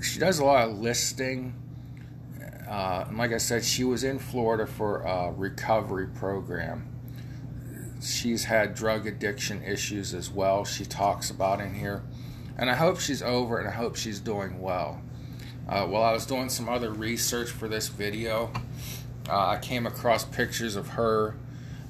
she 0.00 0.20
does 0.20 0.38
a 0.38 0.44
lot 0.44 0.68
of 0.68 0.78
listing. 0.78 1.54
Uh, 2.68 3.06
and 3.08 3.18
like 3.18 3.32
I 3.32 3.38
said, 3.38 3.64
she 3.64 3.82
was 3.82 4.04
in 4.04 4.18
Florida 4.18 4.66
for 4.66 5.00
a 5.00 5.32
recovery 5.32 6.06
program. 6.06 6.97
She's 8.00 8.44
had 8.44 8.74
drug 8.74 9.06
addiction 9.06 9.62
issues 9.62 10.14
as 10.14 10.30
well. 10.30 10.64
She 10.64 10.84
talks 10.84 11.30
about 11.30 11.60
in 11.60 11.74
here, 11.74 12.02
and 12.56 12.70
I 12.70 12.74
hope 12.74 13.00
she's 13.00 13.22
over, 13.22 13.58
and 13.58 13.68
I 13.68 13.72
hope 13.72 13.96
she's 13.96 14.20
doing 14.20 14.60
well. 14.60 15.02
Uh, 15.68 15.86
while 15.86 16.02
I 16.02 16.12
was 16.12 16.26
doing 16.26 16.48
some 16.48 16.68
other 16.68 16.90
research 16.90 17.50
for 17.50 17.68
this 17.68 17.88
video, 17.88 18.52
uh, 19.28 19.48
I 19.48 19.58
came 19.58 19.86
across 19.86 20.24
pictures 20.24 20.76
of 20.76 20.88
her 20.90 21.36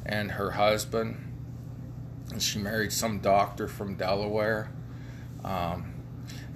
and 0.05 0.33
her 0.33 0.53
husband 0.53 1.29
and 2.31 2.43
she 2.43 2.59
married 2.59 2.93
some 2.93 3.21
doctor 3.21 3.69
from 3.69 3.95
Delaware. 3.95 4.71
Um, 5.45 5.95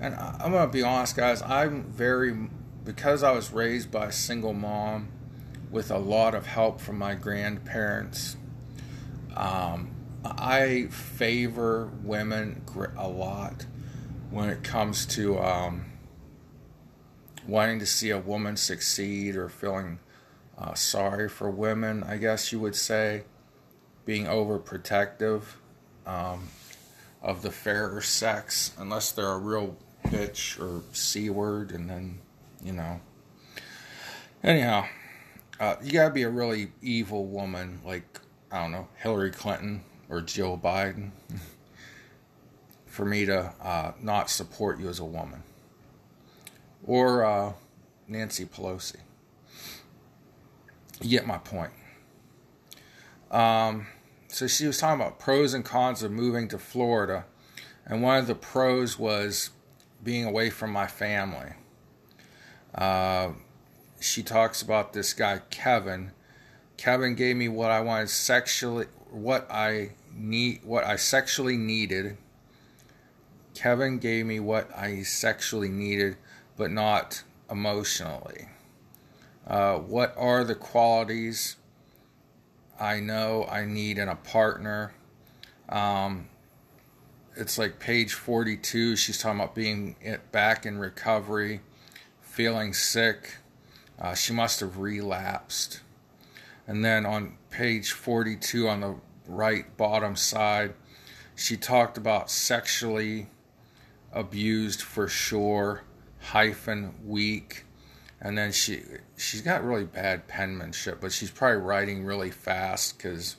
and 0.00 0.14
I, 0.14 0.36
I'm 0.40 0.52
gonna 0.52 0.70
be 0.70 0.82
honest, 0.82 1.16
guys. 1.16 1.42
I'm 1.42 1.84
very 1.84 2.36
because 2.84 3.22
I 3.22 3.32
was 3.32 3.52
raised 3.52 3.90
by 3.90 4.06
a 4.06 4.12
single 4.12 4.52
mom 4.52 5.08
with 5.70 5.90
a 5.90 5.98
lot 5.98 6.34
of 6.34 6.46
help 6.46 6.80
from 6.80 6.98
my 6.98 7.14
grandparents. 7.14 8.36
Um, 9.36 9.90
I 10.24 10.86
favor 10.90 11.90
women 12.02 12.62
a 12.96 13.08
lot 13.08 13.66
when 14.30 14.48
it 14.48 14.62
comes 14.62 15.04
to 15.06 15.38
um, 15.38 15.84
wanting 17.46 17.78
to 17.80 17.86
see 17.86 18.10
a 18.10 18.18
woman 18.18 18.56
succeed 18.56 19.36
or 19.36 19.48
feeling 19.48 19.98
uh, 20.56 20.74
sorry 20.74 21.28
for 21.28 21.50
women, 21.50 22.02
I 22.04 22.16
guess 22.16 22.52
you 22.52 22.60
would 22.60 22.76
say, 22.76 23.24
being 24.04 24.26
overprotective 24.26 25.42
um, 26.06 26.48
of 27.20 27.42
the 27.42 27.50
fairer 27.50 28.00
sex, 28.00 28.72
unless 28.78 29.12
they're 29.12 29.26
a 29.26 29.38
real 29.38 29.76
bitch 30.06 30.60
or 30.60 30.82
c 30.92 31.30
word, 31.30 31.72
and 31.72 31.88
then 31.88 32.18
you 32.62 32.72
know. 32.72 33.00
Anyhow, 34.42 34.86
uh, 35.58 35.76
you 35.82 35.92
gotta 35.92 36.12
be 36.12 36.22
a 36.22 36.30
really 36.30 36.72
evil 36.80 37.26
woman, 37.26 37.80
like 37.84 38.20
I 38.52 38.60
don't 38.60 38.70
know 38.70 38.88
Hillary 38.98 39.30
Clinton 39.30 39.82
or 40.08 40.20
Joe 40.20 40.60
Biden, 40.62 41.10
for 42.86 43.06
me 43.06 43.24
to 43.24 43.54
uh, 43.62 43.92
not 44.00 44.28
support 44.30 44.78
you 44.78 44.88
as 44.88 45.00
a 45.00 45.04
woman. 45.04 45.42
or 46.84 47.24
uh, 47.24 47.52
Nancy 48.08 48.44
Pelosi. 48.44 48.96
You 51.00 51.10
get 51.10 51.26
my 51.26 51.38
point. 51.38 51.72
Um, 53.30 53.86
so 54.28 54.46
she 54.46 54.66
was 54.66 54.78
talking 54.78 55.00
about 55.00 55.18
pros 55.18 55.54
and 55.54 55.64
cons 55.64 56.02
of 56.02 56.12
moving 56.12 56.48
to 56.48 56.58
Florida, 56.58 57.24
and 57.86 58.02
one 58.02 58.18
of 58.18 58.26
the 58.26 58.34
pros 58.34 58.98
was 58.98 59.50
being 60.04 60.24
away 60.24 60.50
from 60.50 60.70
my 60.70 60.86
family. 60.86 61.52
Uh, 62.74 63.30
she 64.00 64.22
talks 64.22 64.60
about 64.62 64.92
this 64.92 65.12
guy 65.14 65.40
Kevin. 65.50 66.12
Kevin 66.82 67.14
gave 67.14 67.36
me 67.36 67.46
what 67.46 67.70
I 67.70 67.80
wanted 67.80 68.10
sexually, 68.10 68.86
what 69.08 69.48
I 69.48 69.90
need, 70.12 70.64
what 70.64 70.82
I 70.82 70.96
sexually 70.96 71.56
needed. 71.56 72.16
Kevin 73.54 74.00
gave 74.00 74.26
me 74.26 74.40
what 74.40 74.68
I 74.76 75.04
sexually 75.04 75.68
needed, 75.68 76.16
but 76.56 76.72
not 76.72 77.22
emotionally. 77.48 78.48
Uh, 79.46 79.76
what 79.76 80.12
are 80.18 80.42
the 80.42 80.56
qualities 80.56 81.54
I 82.80 82.98
know 82.98 83.46
I 83.48 83.64
need 83.64 83.96
in 83.96 84.08
a 84.08 84.16
partner? 84.16 84.92
Um, 85.68 86.30
it's 87.36 87.58
like 87.58 87.78
page 87.78 88.12
42. 88.12 88.96
She's 88.96 89.18
talking 89.18 89.38
about 89.38 89.54
being 89.54 89.94
back 90.32 90.66
in 90.66 90.78
recovery, 90.78 91.60
feeling 92.22 92.72
sick. 92.72 93.36
Uh, 94.00 94.14
she 94.14 94.32
must 94.32 94.58
have 94.58 94.78
relapsed. 94.78 95.78
And 96.66 96.84
then 96.84 97.04
on 97.04 97.36
page 97.50 97.92
42 97.92 98.68
on 98.68 98.80
the 98.80 98.96
right 99.26 99.76
bottom 99.76 100.16
side, 100.16 100.74
she 101.34 101.56
talked 101.56 101.96
about 101.96 102.30
sexually 102.30 103.28
abused 104.12 104.82
for 104.82 105.08
sure, 105.08 105.82
hyphen 106.20 106.94
weak. 107.04 107.64
And 108.20 108.38
then 108.38 108.52
she 108.52 108.82
she's 109.16 109.40
got 109.40 109.64
really 109.64 109.84
bad 109.84 110.28
penmanship, 110.28 111.00
but 111.00 111.10
she's 111.10 111.30
probably 111.30 111.60
writing 111.60 112.04
really 112.04 112.30
fast 112.30 112.96
because 112.96 113.36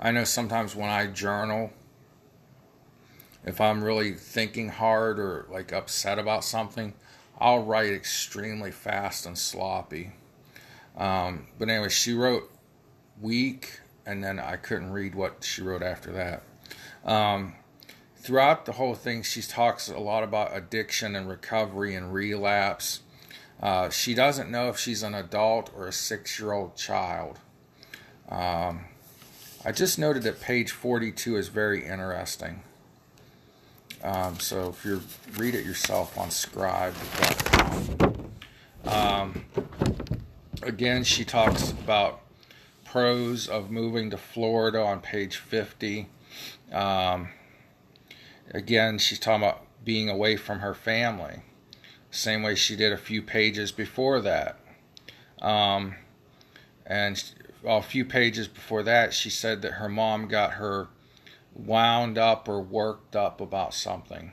I 0.00 0.10
know 0.10 0.24
sometimes 0.24 0.74
when 0.74 0.88
I 0.88 1.06
journal, 1.06 1.70
if 3.44 3.60
I'm 3.60 3.84
really 3.84 4.12
thinking 4.12 4.70
hard 4.70 5.18
or 5.18 5.46
like 5.50 5.72
upset 5.72 6.18
about 6.18 6.44
something, 6.44 6.94
I'll 7.38 7.62
write 7.62 7.92
extremely 7.92 8.70
fast 8.70 9.26
and 9.26 9.36
sloppy. 9.36 10.12
Um, 10.96 11.46
but 11.58 11.68
anyway, 11.68 11.88
she 11.88 12.14
wrote 12.14 12.50
weak, 13.20 13.80
and 14.04 14.22
then 14.22 14.38
I 14.38 14.56
couldn't 14.56 14.92
read 14.92 15.14
what 15.14 15.44
she 15.44 15.62
wrote 15.62 15.82
after 15.82 16.12
that. 16.12 16.42
Um, 17.04 17.54
throughout 18.16 18.66
the 18.66 18.72
whole 18.72 18.94
thing, 18.94 19.22
she 19.22 19.42
talks 19.42 19.88
a 19.88 19.98
lot 19.98 20.24
about 20.24 20.56
addiction 20.56 21.14
and 21.14 21.28
recovery 21.28 21.94
and 21.94 22.12
relapse. 22.12 23.00
Uh, 23.60 23.88
she 23.88 24.14
doesn't 24.14 24.50
know 24.50 24.68
if 24.68 24.78
she's 24.78 25.02
an 25.02 25.14
adult 25.14 25.70
or 25.74 25.86
a 25.86 25.92
six 25.92 26.38
year 26.38 26.52
old 26.52 26.76
child. 26.76 27.38
Um, 28.28 28.86
I 29.64 29.72
just 29.72 29.98
noted 29.98 30.22
that 30.24 30.40
page 30.40 30.70
42 30.70 31.36
is 31.36 31.48
very 31.48 31.84
interesting. 31.84 32.62
Um, 34.02 34.38
so 34.38 34.68
if 34.68 34.84
you 34.84 35.02
read 35.36 35.54
it 35.54 35.64
yourself 35.64 36.18
on 36.18 36.28
scribd.com. 36.28 38.12
Um, 38.84 39.44
again, 40.62 41.04
she 41.04 41.24
talks 41.24 41.70
about 41.70 42.20
pros 42.84 43.48
of 43.48 43.70
moving 43.70 44.10
to 44.10 44.16
Florida 44.16 44.80
on 44.80 45.00
page 45.00 45.36
50. 45.36 46.06
Um, 46.72 47.28
again, 48.52 48.98
she's 48.98 49.18
talking 49.18 49.42
about 49.42 49.62
being 49.84 50.08
away 50.08 50.36
from 50.36 50.60
her 50.60 50.74
family, 50.74 51.42
same 52.10 52.42
way 52.42 52.54
she 52.54 52.76
did 52.76 52.92
a 52.92 52.96
few 52.96 53.22
pages 53.22 53.70
before 53.72 54.20
that. 54.20 54.58
Um, 55.40 55.96
and 56.86 57.22
a 57.64 57.82
few 57.82 58.04
pages 58.04 58.48
before 58.48 58.82
that, 58.84 59.12
she 59.12 59.30
said 59.30 59.62
that 59.62 59.72
her 59.72 59.88
mom 59.88 60.28
got 60.28 60.52
her 60.52 60.88
wound 61.54 62.18
up 62.18 62.48
or 62.48 62.60
worked 62.60 63.16
up 63.16 63.40
about 63.40 63.74
something. 63.74 64.32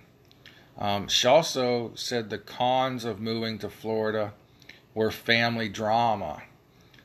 Um, 0.78 1.08
she 1.08 1.28
also 1.28 1.92
said 1.96 2.30
the 2.30 2.38
cons 2.38 3.06
of 3.06 3.20
moving 3.20 3.60
to 3.60 3.70
Florida 3.70 4.34
were 4.94 5.12
family 5.12 5.70
drama. 5.70 6.44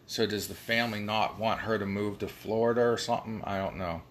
So, 0.06 0.26
does 0.26 0.48
the 0.48 0.54
family 0.54 1.00
not 1.00 1.38
want 1.38 1.60
her 1.60 1.78
to 1.78 1.86
move 1.86 2.18
to 2.18 2.28
Florida 2.28 2.82
or 2.82 2.96
something? 2.96 3.42
I 3.44 3.58
don't 3.58 3.76
know. 3.76 4.02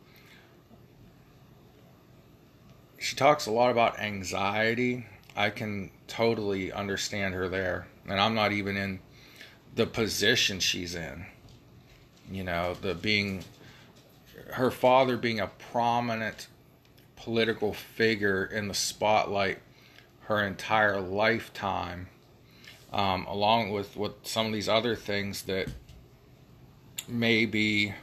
She 2.99 3.15
talks 3.15 3.45
a 3.45 3.51
lot 3.51 3.71
about 3.71 3.99
anxiety. 3.99 5.05
I 5.35 5.49
can 5.49 5.91
totally 6.07 6.71
understand 6.71 7.33
her 7.33 7.47
there. 7.47 7.87
And 8.07 8.19
I'm 8.19 8.35
not 8.35 8.51
even 8.51 8.77
in 8.77 8.99
the 9.75 9.85
position 9.85 10.59
she's 10.59 10.95
in. 10.95 11.25
You 12.31 12.43
know, 12.43 12.75
the 12.81 12.93
being 12.93 13.43
her 14.53 14.71
father 14.71 15.17
being 15.17 15.39
a 15.39 15.47
prominent 15.71 16.47
political 17.15 17.73
figure 17.73 18.45
in 18.45 18.67
the 18.67 18.73
spotlight 18.73 19.59
her 20.21 20.43
entire 20.43 20.99
lifetime, 20.99 22.07
um, 22.91 23.25
along 23.27 23.71
with, 23.71 23.95
with 23.95 24.13
some 24.23 24.47
of 24.47 24.53
these 24.53 24.69
other 24.69 24.95
things 24.95 25.43
that 25.43 25.67
maybe 27.07 27.93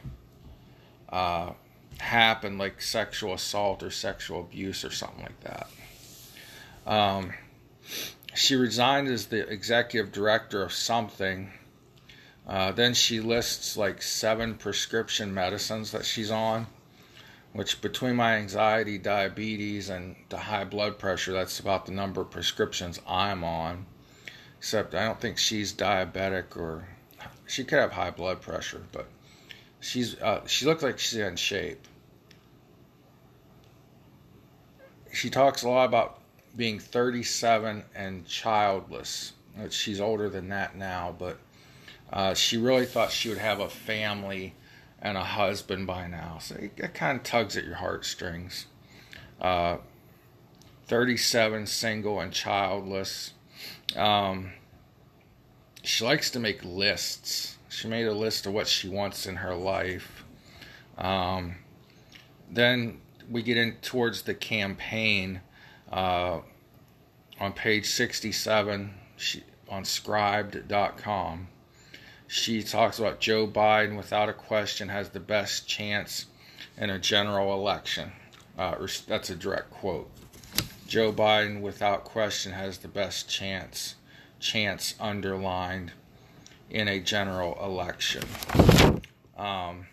uh, 1.09 1.51
happen, 1.99 2.57
like 2.57 2.81
sexual 2.81 3.33
assault 3.33 3.83
or 3.83 3.91
sexual 3.91 4.41
abuse 4.41 4.83
or 4.83 4.91
something 4.91 5.23
like 5.23 5.39
that. 5.41 5.69
Um, 6.85 7.33
she 8.33 8.55
resigned 8.55 9.07
as 9.07 9.27
the 9.27 9.47
executive 9.49 10.11
director 10.11 10.61
of 10.61 10.73
something 10.73 11.51
uh, 12.47 12.71
then 12.71 12.93
she 12.93 13.19
lists 13.19 13.75
like 13.75 14.01
seven 14.01 14.55
prescription 14.55 15.33
medicines 15.33 15.91
that 15.91 16.05
she's 16.05 16.29
on, 16.29 16.67
which 17.53 17.81
between 17.81 18.15
my 18.15 18.35
anxiety, 18.35 18.97
diabetes, 18.97 19.89
and 19.89 20.15
the 20.29 20.37
high 20.37 20.63
blood 20.63 20.99
pressure, 20.99 21.33
that's 21.33 21.59
about 21.59 21.85
the 21.85 21.91
number 21.91 22.21
of 22.21 22.29
prescriptions 22.29 23.01
I'm 23.07 23.43
on. 23.43 23.87
Except 24.65 24.95
I 24.95 25.05
don't 25.05 25.21
think 25.21 25.37
she's 25.37 25.71
diabetic 25.71 26.57
or 26.57 26.87
she 27.45 27.63
could 27.63 27.77
have 27.77 27.91
high 27.91 28.09
blood 28.09 28.41
pressure, 28.41 28.81
but 28.91 29.05
she's 29.79 30.19
uh, 30.19 30.41
she 30.47 30.65
looks 30.65 30.81
like 30.81 30.97
she's 30.97 31.19
in 31.19 31.35
shape. 31.35 31.87
She 35.13 35.29
talks 35.29 35.61
a 35.61 35.69
lot 35.69 35.85
about 35.85 36.19
being 36.55 36.79
37 36.79 37.83
and 37.93 38.25
childless. 38.25 39.33
She's 39.69 40.01
older 40.01 40.31
than 40.31 40.49
that 40.49 40.75
now, 40.75 41.15
but 41.15 41.37
uh, 42.11 42.33
she 42.33 42.57
really 42.57 42.87
thought 42.87 43.11
she 43.11 43.29
would 43.29 43.37
have 43.37 43.59
a 43.59 43.69
family 43.69 44.55
and 44.99 45.15
a 45.15 45.23
husband 45.23 45.85
by 45.85 46.07
now. 46.07 46.39
So 46.41 46.55
it, 46.55 46.71
it 46.77 46.95
kind 46.95 47.19
of 47.19 47.23
tugs 47.23 47.55
at 47.55 47.65
your 47.65 47.75
heartstrings. 47.75 48.65
Uh, 49.39 49.77
37, 50.87 51.67
single, 51.67 52.19
and 52.19 52.33
childless. 52.33 53.34
Um, 53.95 54.51
she 55.83 56.03
likes 56.03 56.29
to 56.31 56.39
make 56.39 56.63
lists. 56.63 57.57
She 57.69 57.87
made 57.87 58.07
a 58.07 58.13
list 58.13 58.45
of 58.45 58.53
what 58.53 58.67
she 58.67 58.87
wants 58.87 59.25
in 59.25 59.37
her 59.37 59.55
life. 59.55 60.23
Um, 60.97 61.55
then 62.49 63.01
we 63.29 63.43
get 63.43 63.57
in 63.57 63.73
towards 63.81 64.23
the 64.23 64.33
campaign 64.33 65.41
uh, 65.91 66.39
on 67.39 67.53
page 67.53 67.87
67 67.87 68.93
she, 69.17 69.43
on 69.69 69.83
scribd.com 69.83 71.47
she 72.27 72.63
talks 72.63 72.99
about 72.99 73.19
Joe 73.19 73.47
Biden, 73.47 73.97
without 73.97 74.29
a 74.29 74.33
question, 74.33 74.89
has 74.89 75.09
the 75.09 75.19
best 75.19 75.67
chance 75.67 76.25
in 76.77 76.89
a 76.89 76.99
general 76.99 77.53
election. 77.53 78.11
Uh, 78.57 78.75
that's 79.07 79.29
a 79.29 79.35
direct 79.35 79.69
quote. 79.71 80.09
Joe 80.95 81.11
Biden, 81.11 81.59
without 81.59 82.05
question, 82.05 82.53
has 82.53 82.77
the 82.77 82.87
best 82.87 83.29
chance, 83.29 83.95
chance 84.39 84.95
underlined 84.97 85.91
in 86.69 86.87
a 86.87 87.01
general 87.01 87.57
election. 87.61 88.23
Um, 89.37 89.87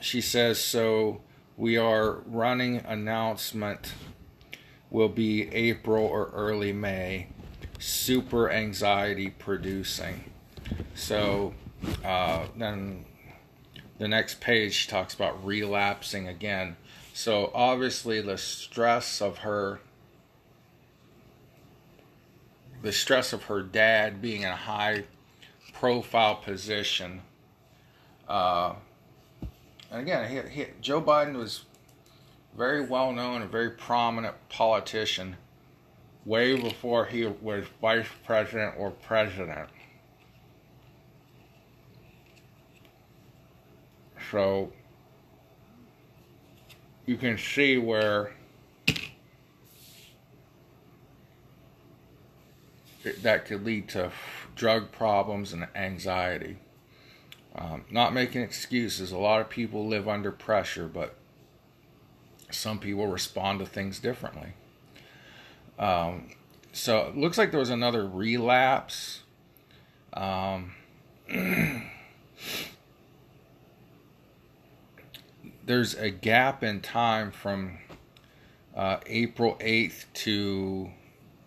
she 0.00 0.22
says 0.22 0.58
so. 0.58 1.20
We 1.58 1.76
are 1.76 2.22
running 2.24 2.78
announcement 2.78 3.92
will 4.88 5.10
be 5.10 5.52
April 5.52 6.06
or 6.06 6.30
early 6.32 6.72
May 6.72 7.28
super 7.78 8.50
anxiety 8.50 9.28
producing. 9.28 10.32
So 10.94 11.52
uh, 12.02 12.46
then 12.56 13.04
the 13.98 14.08
next 14.08 14.40
page 14.40 14.88
talks 14.88 15.12
about 15.12 15.44
relapsing 15.44 16.26
again. 16.26 16.76
So 17.12 17.50
obviously 17.54 18.20
the 18.20 18.38
stress 18.38 19.20
of 19.20 19.38
her 19.38 19.80
the 22.82 22.92
stress 22.92 23.32
of 23.32 23.44
her 23.44 23.62
dad 23.62 24.20
being 24.20 24.42
in 24.42 24.48
a 24.48 24.56
high 24.56 25.04
profile 25.72 26.34
position. 26.34 27.22
Uh, 28.28 28.74
and 29.90 30.00
again, 30.00 30.28
he, 30.28 30.50
he, 30.50 30.66
Joe 30.80 31.00
Biden 31.00 31.36
was 31.36 31.64
very 32.56 32.84
well 32.84 33.12
known, 33.12 33.42
a 33.42 33.46
very 33.46 33.70
prominent 33.70 34.34
politician 34.48 35.36
way 36.24 36.60
before 36.60 37.04
he 37.04 37.26
was 37.26 37.64
vice 37.80 38.06
president 38.24 38.74
or 38.76 38.90
president. 38.90 39.68
So 44.30 44.72
you 47.06 47.16
can 47.16 47.38
see 47.38 47.78
where 47.78 48.32
that 53.22 53.46
could 53.46 53.64
lead 53.64 53.88
to 53.88 54.12
drug 54.54 54.92
problems 54.92 55.52
and 55.52 55.66
anxiety. 55.74 56.58
Um, 57.54 57.84
not 57.90 58.14
making 58.14 58.42
excuses. 58.42 59.12
A 59.12 59.18
lot 59.18 59.40
of 59.40 59.50
people 59.50 59.86
live 59.86 60.08
under 60.08 60.32
pressure, 60.32 60.88
but 60.88 61.16
some 62.50 62.78
people 62.78 63.06
respond 63.06 63.58
to 63.58 63.66
things 63.66 63.98
differently. 63.98 64.54
Um, 65.78 66.30
so 66.72 67.08
it 67.08 67.16
looks 67.16 67.36
like 67.36 67.50
there 67.50 67.60
was 67.60 67.70
another 67.70 68.06
relapse. 68.06 69.20
Um, 70.14 70.72
there's 75.64 75.94
a 75.94 76.10
gap 76.10 76.62
in 76.62 76.80
time 76.80 77.30
from 77.30 77.78
uh, 78.74 78.98
April 79.06 79.56
8th 79.60 80.06
to 80.14 80.90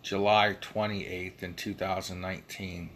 July 0.02 0.56
28th 0.60 1.42
in 1.42 1.54
2019. 1.54 2.90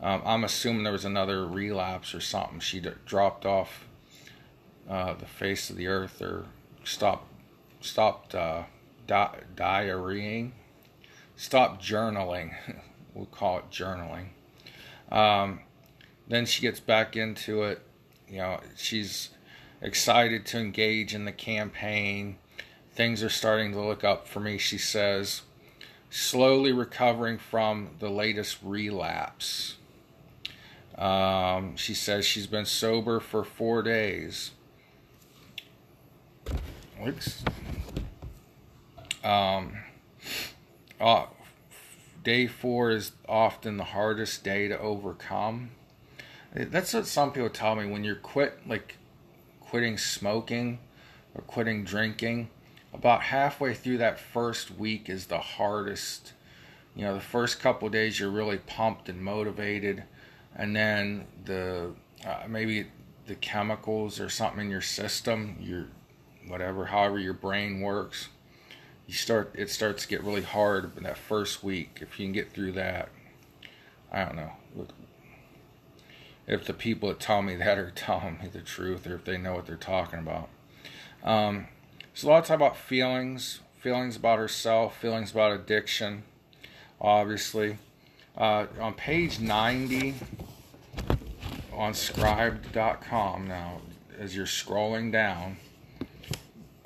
Um, 0.00 0.22
I'm 0.24 0.42
assuming 0.42 0.82
there 0.82 0.92
was 0.92 1.04
another 1.04 1.46
relapse 1.46 2.14
or 2.14 2.20
something. 2.20 2.58
She 2.58 2.80
dropped 3.04 3.46
off 3.46 3.86
uh, 4.88 5.14
the 5.14 5.26
face 5.26 5.70
of 5.70 5.76
the 5.76 5.86
earth 5.86 6.20
or 6.20 6.46
stopped 6.82 7.28
stopped 7.80 8.34
uh, 8.34 8.64
di- 9.06 9.40
stopped 11.36 11.84
journaling. 11.84 12.54
we'll 13.14 13.26
call 13.26 13.58
it 13.58 13.70
journaling. 13.70 14.28
Um, 15.10 15.60
then 16.26 16.46
she 16.46 16.62
gets 16.62 16.80
back 16.80 17.16
into 17.16 17.62
it. 17.62 17.82
You 18.28 18.38
know, 18.38 18.60
she's 18.76 19.30
excited 19.82 20.46
to 20.46 20.58
engage 20.58 21.14
in 21.14 21.24
the 21.24 21.32
campaign. 21.32 22.36
Things 22.94 23.22
are 23.22 23.28
starting 23.28 23.72
to 23.72 23.80
look 23.80 24.04
up 24.04 24.28
for 24.28 24.40
me, 24.40 24.56
she 24.56 24.78
says. 24.78 25.42
Slowly 26.08 26.72
recovering 26.72 27.38
from 27.38 27.90
the 27.98 28.10
latest 28.10 28.58
relapse. 28.62 29.76
Um, 30.96 31.76
she 31.76 31.94
says 31.94 32.24
she's 32.24 32.46
been 32.46 32.66
sober 32.66 33.18
for 33.18 33.44
four 33.44 33.82
days. 33.82 34.52
Looks. 37.02 37.42
Um, 39.24 39.78
uh, 41.00 41.26
day 42.22 42.46
four 42.46 42.90
is 42.90 43.12
often 43.28 43.78
the 43.78 43.84
hardest 43.84 44.44
day 44.44 44.68
to 44.68 44.78
overcome. 44.78 45.70
That's 46.54 46.92
what 46.92 47.06
some 47.06 47.32
people 47.32 47.48
tell 47.48 47.74
me 47.74 47.86
when 47.86 48.04
you're 48.04 48.14
quit, 48.14 48.60
like 48.68 48.96
quitting 49.72 49.96
smoking 49.96 50.78
or 51.34 51.40
quitting 51.40 51.82
drinking, 51.82 52.46
about 52.92 53.22
halfway 53.22 53.72
through 53.72 53.96
that 53.96 54.20
first 54.20 54.70
week 54.70 55.08
is 55.08 55.28
the 55.28 55.38
hardest. 55.38 56.34
You 56.94 57.06
know, 57.06 57.14
the 57.14 57.22
first 57.22 57.58
couple 57.58 57.88
days 57.88 58.20
you're 58.20 58.28
really 58.28 58.58
pumped 58.58 59.08
and 59.08 59.24
motivated, 59.24 60.04
and 60.54 60.76
then 60.76 61.24
the 61.46 61.92
uh, 62.22 62.42
maybe 62.46 62.88
the 63.26 63.34
chemicals 63.36 64.20
or 64.20 64.28
something 64.28 64.66
in 64.66 64.70
your 64.70 64.82
system, 64.82 65.56
your 65.58 65.86
whatever, 66.46 66.84
however 66.84 67.18
your 67.18 67.32
brain 67.32 67.80
works, 67.80 68.28
you 69.06 69.14
start 69.14 69.54
it 69.56 69.70
starts 69.70 70.02
to 70.02 70.08
get 70.10 70.22
really 70.22 70.42
hard 70.42 70.94
in 70.98 71.04
that 71.04 71.16
first 71.16 71.64
week. 71.64 72.00
If 72.02 72.20
you 72.20 72.26
can 72.26 72.34
get 72.34 72.52
through 72.52 72.72
that, 72.72 73.08
I 74.12 74.26
don't 74.26 74.36
know 74.36 74.52
if 76.46 76.66
the 76.66 76.72
people 76.72 77.08
that 77.08 77.20
tell 77.20 77.42
me 77.42 77.56
that 77.56 77.78
are 77.78 77.90
telling 77.90 78.38
me 78.42 78.48
the 78.48 78.60
truth 78.60 79.06
or 79.06 79.14
if 79.14 79.24
they 79.24 79.38
know 79.38 79.54
what 79.54 79.66
they're 79.66 79.76
talking 79.76 80.18
about. 80.18 80.48
Um, 81.24 81.68
so 82.14 82.28
a 82.28 82.30
lot 82.30 82.38
of 82.40 82.46
time 82.46 82.56
about 82.56 82.76
feelings, 82.76 83.60
feelings 83.78 84.16
about 84.16 84.38
herself, 84.38 84.98
feelings 84.98 85.30
about 85.32 85.52
addiction, 85.52 86.24
obviously. 87.00 87.78
Uh, 88.36 88.66
on 88.80 88.94
page 88.94 89.40
90 89.40 90.14
on 91.72 91.92
scribd.com 91.92 93.46
now, 93.46 93.80
as 94.18 94.36
you're 94.36 94.46
scrolling 94.46 95.10
down, 95.10 95.56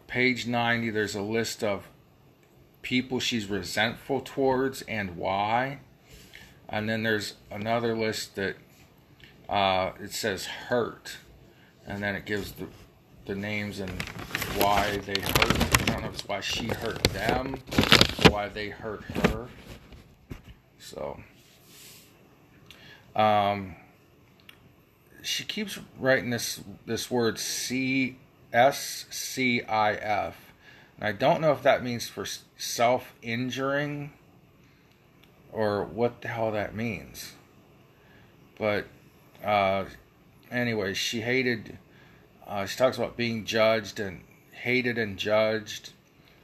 page 0.07 0.47
90, 0.47 0.91
there's 0.91 1.15
a 1.15 1.23
list 1.23 1.63
of 1.65 1.89
people 2.83 3.19
she's 3.19 3.47
resentful 3.47 4.21
towards 4.21 4.83
and 4.83 5.17
why. 5.17 5.81
And 6.69 6.89
then 6.89 7.03
there's 7.03 7.35
another 7.51 7.97
list 7.97 8.37
that 8.37 8.57
uh, 9.49 9.93
it 10.01 10.13
says 10.13 10.47
hurt, 10.47 11.19
and 11.87 12.03
then 12.03 12.15
it 12.15 12.25
gives 12.25 12.53
the 12.53 12.67
the 13.27 13.35
names 13.35 13.81
and 13.81 13.91
why 14.57 14.99
they 14.99 15.21
hurt. 15.21 15.53
I 15.53 15.85
don't 15.87 16.03
know 16.03 16.09
if 16.09 16.15
it's 16.15 16.29
why 16.29 16.41
she 16.41 16.69
hurt 16.69 17.03
them, 17.05 17.57
why 18.29 18.49
they 18.49 18.69
hurt 18.69 19.03
her. 19.03 19.49
So, 20.79 21.19
um, 23.17 23.75
she 25.23 25.43
keeps 25.45 25.81
writing 25.99 26.31
this 26.31 26.61
this 26.87 27.11
word 27.11 27.39
C 27.39 28.17
S 28.53 29.07
C 29.11 29.63
I 29.63 29.95
F, 29.95 30.37
and 30.99 31.09
I 31.09 31.13
don't 31.13 31.41
know 31.41 31.51
if 31.51 31.63
that 31.63 31.83
means 31.83 32.09
for 32.09 32.25
self 32.57 33.13
injuring 33.23 34.13
or 35.53 35.85
what 35.85 36.23
the 36.23 36.29
hell 36.29 36.53
that 36.53 36.77
means. 36.77 37.33
But 38.57 38.87
uh, 39.47 39.85
anyway, 40.51 40.93
she 40.93 41.21
hated. 41.21 41.79
Uh, 42.47 42.67
she 42.67 42.77
talks 42.77 42.99
about 42.99 43.17
being 43.17 43.45
judged 43.45 44.01
and 44.01 44.23
hated 44.51 44.99
and 44.99 45.17
judged. 45.17 45.93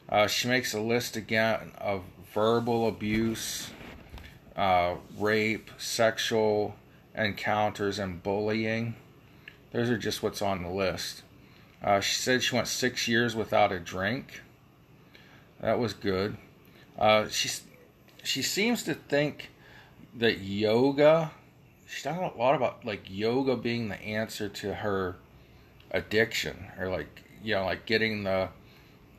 Uh, 0.08 0.28
she 0.28 0.46
makes 0.46 0.72
a 0.72 0.80
list 0.80 1.16
again 1.16 1.72
of 1.78 2.04
verbal 2.32 2.86
abuse, 2.86 3.70
uh, 4.54 4.94
rape, 5.18 5.70
sexual 5.78 6.76
encounters, 7.14 7.98
and 7.98 8.22
bullying. 8.22 8.94
Those 9.72 9.90
are 9.90 9.98
just 9.98 10.22
what's 10.22 10.40
on 10.40 10.62
the 10.62 10.70
list. 10.70 11.22
Uh, 11.82 11.98
she 11.98 12.14
said 12.14 12.42
she 12.42 12.54
went 12.54 12.68
six 12.68 13.08
years 13.08 13.34
without 13.34 13.72
a 13.72 13.80
drink. 13.80 14.42
That 15.60 15.80
was 15.80 15.92
good. 15.92 16.36
Uh, 16.96 17.28
she 17.28 17.50
she 18.22 18.42
seems 18.42 18.84
to 18.84 18.94
think 18.94 19.50
that 20.14 20.38
yoga 20.38 21.32
she's 21.92 22.02
talking 22.02 22.22
a 22.22 22.38
lot 22.38 22.54
about 22.54 22.84
like 22.84 23.02
yoga 23.08 23.54
being 23.54 23.88
the 23.88 24.00
answer 24.00 24.48
to 24.48 24.74
her 24.74 25.16
addiction 25.90 26.66
or 26.78 26.88
like 26.88 27.24
you 27.44 27.54
know 27.54 27.66
like 27.66 27.84
getting 27.84 28.24
the 28.24 28.48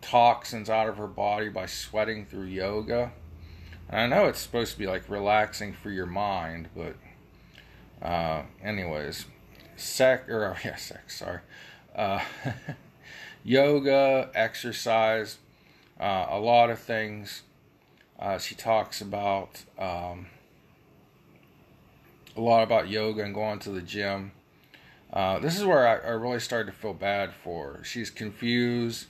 toxins 0.01 0.69
out 0.69 0.89
of 0.89 0.97
her 0.97 1.07
body 1.07 1.49
by 1.49 1.65
sweating 1.65 2.25
through 2.25 2.45
yoga. 2.45 3.11
And 3.89 4.13
i 4.13 4.15
know 4.17 4.27
it's 4.27 4.39
supposed 4.39 4.73
to 4.73 4.79
be 4.79 4.87
like 4.87 5.07
relaxing 5.07 5.73
for 5.73 5.91
your 5.91 6.07
mind 6.07 6.69
but 6.75 6.95
uh 8.01 8.43
anyways. 8.63 9.25
Sec 9.75 10.27
or 10.27 10.57
yeah 10.65 10.75
sex 10.75 11.19
sorry. 11.19 11.41
Uh 11.95 12.21
yoga 13.43 14.31
exercise 14.33 15.37
uh, 15.99 16.25
a 16.29 16.39
lot 16.39 16.71
of 16.71 16.79
things. 16.79 17.43
Uh, 18.19 18.37
she 18.37 18.55
talks 18.55 18.99
about 18.99 19.63
um, 19.77 20.27
a 22.35 22.41
lot 22.41 22.63
about 22.63 22.89
yoga 22.89 23.23
and 23.23 23.33
going 23.33 23.59
to 23.59 23.69
the 23.69 23.81
gym. 23.81 24.31
Uh, 25.11 25.39
this 25.39 25.57
is 25.57 25.65
where 25.65 25.87
I, 25.87 26.07
I, 26.07 26.11
really 26.11 26.39
started 26.39 26.71
to 26.71 26.77
feel 26.77 26.93
bad 26.93 27.33
for 27.33 27.73
her. 27.73 27.83
She's 27.83 28.09
confused, 28.09 29.05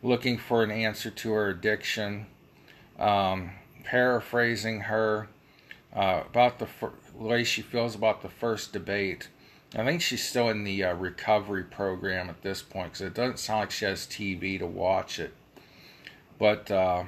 looking 0.00 0.38
for 0.38 0.62
an 0.62 0.70
answer 0.70 1.10
to 1.10 1.32
her 1.32 1.48
addiction. 1.48 2.26
Um, 2.98 3.50
paraphrasing 3.82 4.82
her 4.82 5.28
uh, 5.94 6.22
about 6.26 6.60
the 6.60 6.66
fir- 6.66 6.92
way 7.14 7.42
she 7.42 7.62
feels 7.62 7.96
about 7.96 8.22
the 8.22 8.28
first 8.28 8.72
debate. 8.72 9.28
I 9.74 9.84
think 9.84 10.02
she's 10.02 10.26
still 10.26 10.48
in 10.48 10.64
the 10.64 10.84
uh, 10.84 10.94
recovery 10.94 11.64
program 11.64 12.28
at 12.28 12.42
this 12.42 12.62
point 12.62 12.92
because 12.92 13.06
it 13.06 13.14
doesn't 13.14 13.38
sound 13.38 13.60
like 13.60 13.70
she 13.70 13.84
has 13.84 14.06
TV 14.06 14.58
to 14.58 14.66
watch 14.66 15.18
it. 15.18 15.34
But 16.38 16.70
uh, 16.70 17.04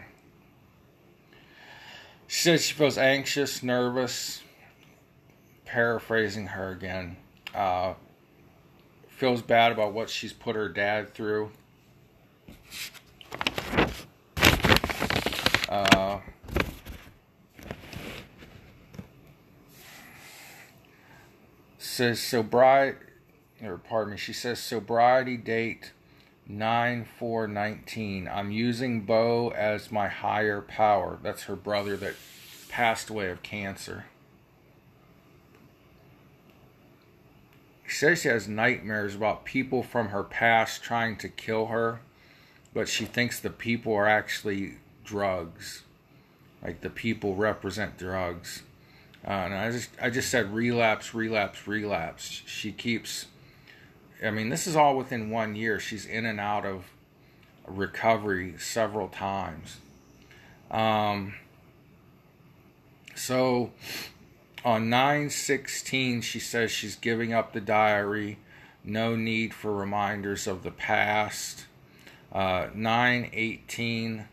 she 2.26 2.42
says 2.42 2.64
she 2.64 2.74
feels 2.74 2.98
anxious, 2.98 3.62
nervous, 3.62 4.41
paraphrasing 5.72 6.48
her 6.48 6.70
again, 6.70 7.16
uh, 7.54 7.94
feels 9.08 9.40
bad 9.40 9.72
about 9.72 9.94
what 9.94 10.10
she's 10.10 10.34
put 10.34 10.54
her 10.54 10.68
dad 10.68 11.14
through. 11.14 11.50
Uh, 15.70 16.18
says 21.78 22.20
sobriety, 22.20 22.98
or 23.62 23.78
pardon 23.78 24.12
me, 24.12 24.18
she 24.18 24.34
says 24.34 24.58
sobriety 24.58 25.38
date 25.38 25.92
9 26.46 27.06
4 27.18 27.48
19. 27.48 28.28
I'm 28.28 28.50
using 28.50 29.00
Beau 29.00 29.54
as 29.56 29.90
my 29.90 30.08
higher 30.08 30.60
power. 30.60 31.18
That's 31.22 31.44
her 31.44 31.56
brother 31.56 31.96
that 31.96 32.16
passed 32.68 33.08
away 33.08 33.30
of 33.30 33.42
cancer. 33.42 34.04
Says 38.02 38.22
she 38.22 38.28
has 38.28 38.48
nightmares 38.48 39.14
about 39.14 39.44
people 39.44 39.84
from 39.84 40.08
her 40.08 40.24
past 40.24 40.82
trying 40.82 41.16
to 41.18 41.28
kill 41.28 41.66
her, 41.66 42.00
but 42.74 42.88
she 42.88 43.04
thinks 43.04 43.38
the 43.38 43.48
people 43.48 43.94
are 43.94 44.08
actually 44.08 44.72
drugs. 45.04 45.84
Like 46.64 46.80
the 46.80 46.90
people 46.90 47.36
represent 47.36 47.96
drugs. 47.98 48.64
Uh, 49.24 49.30
and 49.30 49.54
I 49.54 49.70
just 49.70 49.90
I 50.02 50.10
just 50.10 50.30
said 50.30 50.52
relapse, 50.52 51.14
relapse, 51.14 51.68
relapse. 51.68 52.42
She 52.44 52.72
keeps 52.72 53.26
I 54.20 54.32
mean, 54.32 54.48
this 54.48 54.66
is 54.66 54.74
all 54.74 54.96
within 54.96 55.30
one 55.30 55.54
year. 55.54 55.78
She's 55.78 56.04
in 56.04 56.26
and 56.26 56.40
out 56.40 56.66
of 56.66 56.86
recovery 57.68 58.56
several 58.58 59.06
times. 59.06 59.76
Um, 60.72 61.34
so 63.14 63.70
on 64.64 64.88
916, 64.88 66.20
she 66.20 66.38
says 66.38 66.70
she's 66.70 66.94
giving 66.96 67.32
up 67.32 67.52
the 67.52 67.60
diary, 67.60 68.38
no 68.84 69.16
need 69.16 69.52
for 69.52 69.72
reminders 69.72 70.46
of 70.46 70.62
the 70.62 70.70
past. 70.70 71.66
Uh, 72.30 72.68
918, 72.74 74.26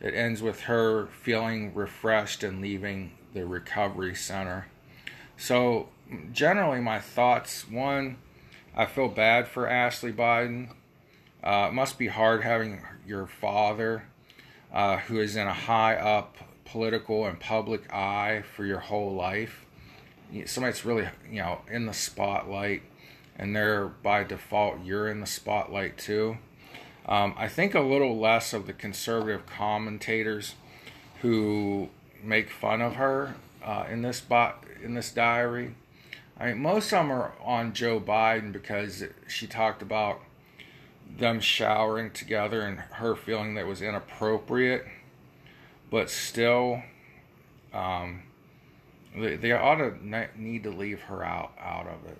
it 0.00 0.14
ends 0.14 0.42
with 0.42 0.62
her 0.62 1.06
feeling 1.06 1.74
refreshed 1.74 2.42
and 2.42 2.60
leaving 2.60 3.12
the 3.32 3.46
recovery 3.46 4.14
center. 4.14 4.66
So, 5.36 5.88
generally, 6.32 6.80
my 6.80 6.98
thoughts 6.98 7.68
one, 7.68 8.18
I 8.76 8.86
feel 8.86 9.08
bad 9.08 9.48
for 9.48 9.66
Ashley 9.66 10.12
Biden. 10.12 10.70
Uh, 11.42 11.68
it 11.70 11.74
must 11.74 11.98
be 11.98 12.08
hard 12.08 12.42
having 12.42 12.82
your 13.06 13.26
father, 13.26 14.04
uh, 14.72 14.98
who 14.98 15.20
is 15.20 15.36
in 15.36 15.46
a 15.46 15.54
high 15.54 15.96
up 15.96 16.36
political 16.66 17.26
and 17.26 17.40
public 17.40 17.92
eye 17.92 18.42
for 18.54 18.64
your 18.64 18.78
whole 18.78 19.14
life. 19.14 19.64
Somebody 20.46 20.72
that's 20.72 20.84
really, 20.84 21.08
you 21.30 21.40
know, 21.40 21.60
in 21.70 21.86
the 21.86 21.92
spotlight, 21.92 22.82
and 23.36 23.54
they're 23.54 23.86
by 23.86 24.24
default, 24.24 24.84
you're 24.84 25.08
in 25.08 25.20
the 25.20 25.26
spotlight 25.26 25.98
too. 25.98 26.38
Um, 27.06 27.34
I 27.36 27.48
think 27.48 27.74
a 27.74 27.80
little 27.80 28.18
less 28.18 28.52
of 28.52 28.66
the 28.66 28.72
conservative 28.72 29.46
commentators 29.46 30.54
who 31.22 31.88
make 32.22 32.50
fun 32.50 32.80
of 32.80 32.94
her 32.94 33.34
uh, 33.64 33.86
in 33.90 34.02
this 34.02 34.20
bot 34.20 34.64
in 34.82 34.94
this 34.94 35.10
diary. 35.10 35.74
I 36.38 36.48
mean, 36.48 36.62
most 36.62 36.86
of 36.86 36.90
them 37.00 37.12
are 37.12 37.32
on 37.44 37.74
Joe 37.74 38.00
Biden 38.00 38.52
because 38.52 39.04
she 39.28 39.46
talked 39.46 39.82
about 39.82 40.20
them 41.18 41.40
showering 41.40 42.10
together 42.12 42.62
and 42.62 42.78
her 42.78 43.14
feeling 43.14 43.54
that 43.54 43.66
was 43.66 43.82
inappropriate, 43.82 44.86
but 45.90 46.08
still, 46.08 46.82
um, 47.74 48.22
they, 49.16 49.36
they 49.36 49.52
ought 49.52 49.76
to 49.76 50.28
need 50.36 50.62
to 50.64 50.70
leave 50.70 51.02
her 51.02 51.24
out 51.24 51.52
out 51.58 51.86
of 51.86 52.10
it. 52.10 52.18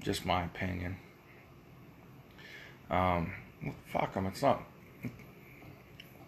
Just 0.00 0.24
my 0.24 0.44
opinion. 0.44 0.96
Um, 2.90 3.32
fuck 3.92 4.14
them. 4.14 4.26
It's 4.26 4.42
not. 4.42 4.62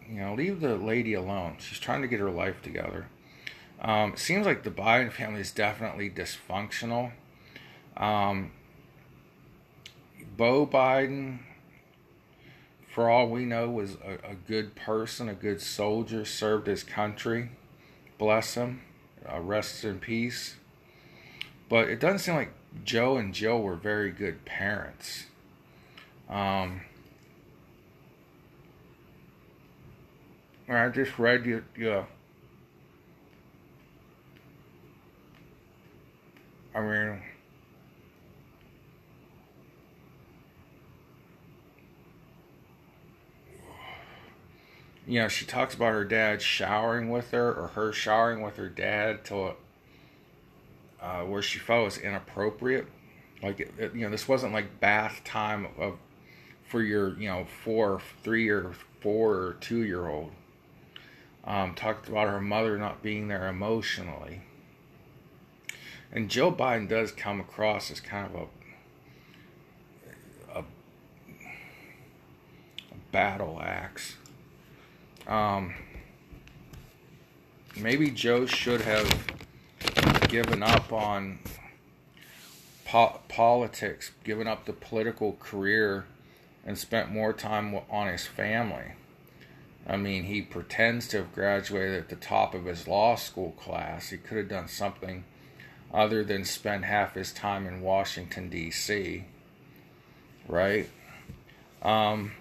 You 0.08 0.20
know, 0.20 0.34
leave 0.34 0.60
the 0.60 0.76
lady 0.76 1.14
alone. 1.14 1.56
She's 1.58 1.78
trying 1.78 2.02
to 2.02 2.08
get 2.08 2.18
her 2.18 2.30
life 2.30 2.62
together. 2.62 3.08
Um, 3.80 4.14
it 4.14 4.18
seems 4.18 4.46
like 4.46 4.64
the 4.64 4.70
Biden 4.70 5.12
family 5.12 5.40
is 5.40 5.52
definitely 5.52 6.10
dysfunctional. 6.10 7.12
Um, 7.96 8.52
Beau 10.36 10.66
Biden, 10.66 11.40
for 12.92 13.10
all 13.10 13.28
we 13.28 13.44
know, 13.44 13.68
was 13.68 13.96
a, 14.04 14.30
a, 14.30 14.34
good 14.34 14.74
person, 14.74 15.28
a 15.28 15.34
good 15.34 15.60
soldier, 15.60 16.24
served 16.24 16.66
his 16.66 16.82
country. 16.82 17.50
Bless 18.18 18.54
him. 18.54 18.80
Uh, 19.26 19.40
rest 19.40 19.84
in 19.84 19.98
peace. 19.98 20.56
But 21.68 21.88
it 21.88 22.00
doesn't 22.00 22.20
seem 22.20 22.34
like 22.34 22.52
Joe 22.84 23.16
and 23.16 23.34
Jill 23.34 23.60
were 23.60 23.76
very 23.76 24.10
good 24.10 24.44
parents. 24.44 25.26
Um, 26.28 26.82
I 30.68 30.88
just 30.88 31.18
read 31.18 31.46
you, 31.46 31.64
you 31.76 32.04
I 36.74 36.80
mean, 36.80 37.22
you 45.08 45.20
know, 45.20 45.28
she 45.28 45.46
talks 45.46 45.74
about 45.74 45.94
her 45.94 46.04
dad 46.04 46.42
showering 46.42 47.08
with 47.08 47.30
her, 47.30 47.50
or 47.54 47.68
her 47.68 47.92
showering 47.94 48.42
with 48.42 48.56
her 48.56 48.68
dad 48.68 49.24
till 49.24 49.56
uh, 51.00 51.22
where 51.22 51.40
she 51.40 51.58
felt 51.58 51.86
was 51.86 51.96
inappropriate. 51.96 52.86
Like, 53.42 53.60
it, 53.60 53.72
it, 53.78 53.94
you 53.94 54.02
know, 54.02 54.10
this 54.10 54.28
wasn't 54.28 54.52
like 54.52 54.80
bath 54.80 55.22
time 55.24 55.68
of 55.78 55.96
for 56.66 56.82
your, 56.82 57.18
you 57.18 57.28
know, 57.28 57.46
four, 57.64 58.02
three 58.22 58.50
or 58.50 58.72
four 59.00 59.34
or 59.36 59.56
two 59.60 59.82
year 59.82 60.06
old. 60.06 60.30
Um, 61.44 61.74
talked 61.74 62.08
about 62.08 62.28
her 62.28 62.42
mother 62.42 62.76
not 62.76 63.02
being 63.02 63.28
there 63.28 63.48
emotionally. 63.48 64.42
And 66.12 66.28
Joe 66.28 66.52
Biden 66.52 66.86
does 66.86 67.12
come 67.12 67.40
across 67.40 67.90
as 67.90 68.00
kind 68.00 68.26
of 68.34 68.42
a 70.54 70.58
a, 70.58 70.60
a 70.60 70.64
battle 73.10 73.58
axe. 73.62 74.16
Um, 75.28 75.74
maybe 77.76 78.10
Joe 78.10 78.46
should 78.46 78.80
have 78.80 79.08
given 80.28 80.62
up 80.62 80.92
on 80.92 81.38
po- 82.86 83.20
politics, 83.28 84.12
given 84.24 84.46
up 84.46 84.64
the 84.64 84.72
political 84.72 85.34
career, 85.34 86.06
and 86.64 86.78
spent 86.78 87.10
more 87.10 87.32
time 87.32 87.78
on 87.90 88.08
his 88.08 88.26
family. 88.26 88.92
I 89.86 89.96
mean, 89.96 90.24
he 90.24 90.42
pretends 90.42 91.08
to 91.08 91.18
have 91.18 91.34
graduated 91.34 91.94
at 91.96 92.08
the 92.08 92.16
top 92.16 92.54
of 92.54 92.64
his 92.66 92.86
law 92.86 93.14
school 93.16 93.52
class. 93.52 94.10
He 94.10 94.18
could 94.18 94.38
have 94.38 94.48
done 94.48 94.68
something 94.68 95.24
other 95.92 96.24
than 96.24 96.44
spend 96.44 96.84
half 96.84 97.14
his 97.14 97.32
time 97.32 97.66
in 97.66 97.80
Washington, 97.80 98.50
D.C. 98.50 99.24
Right? 100.46 100.90
Um, 101.82 102.32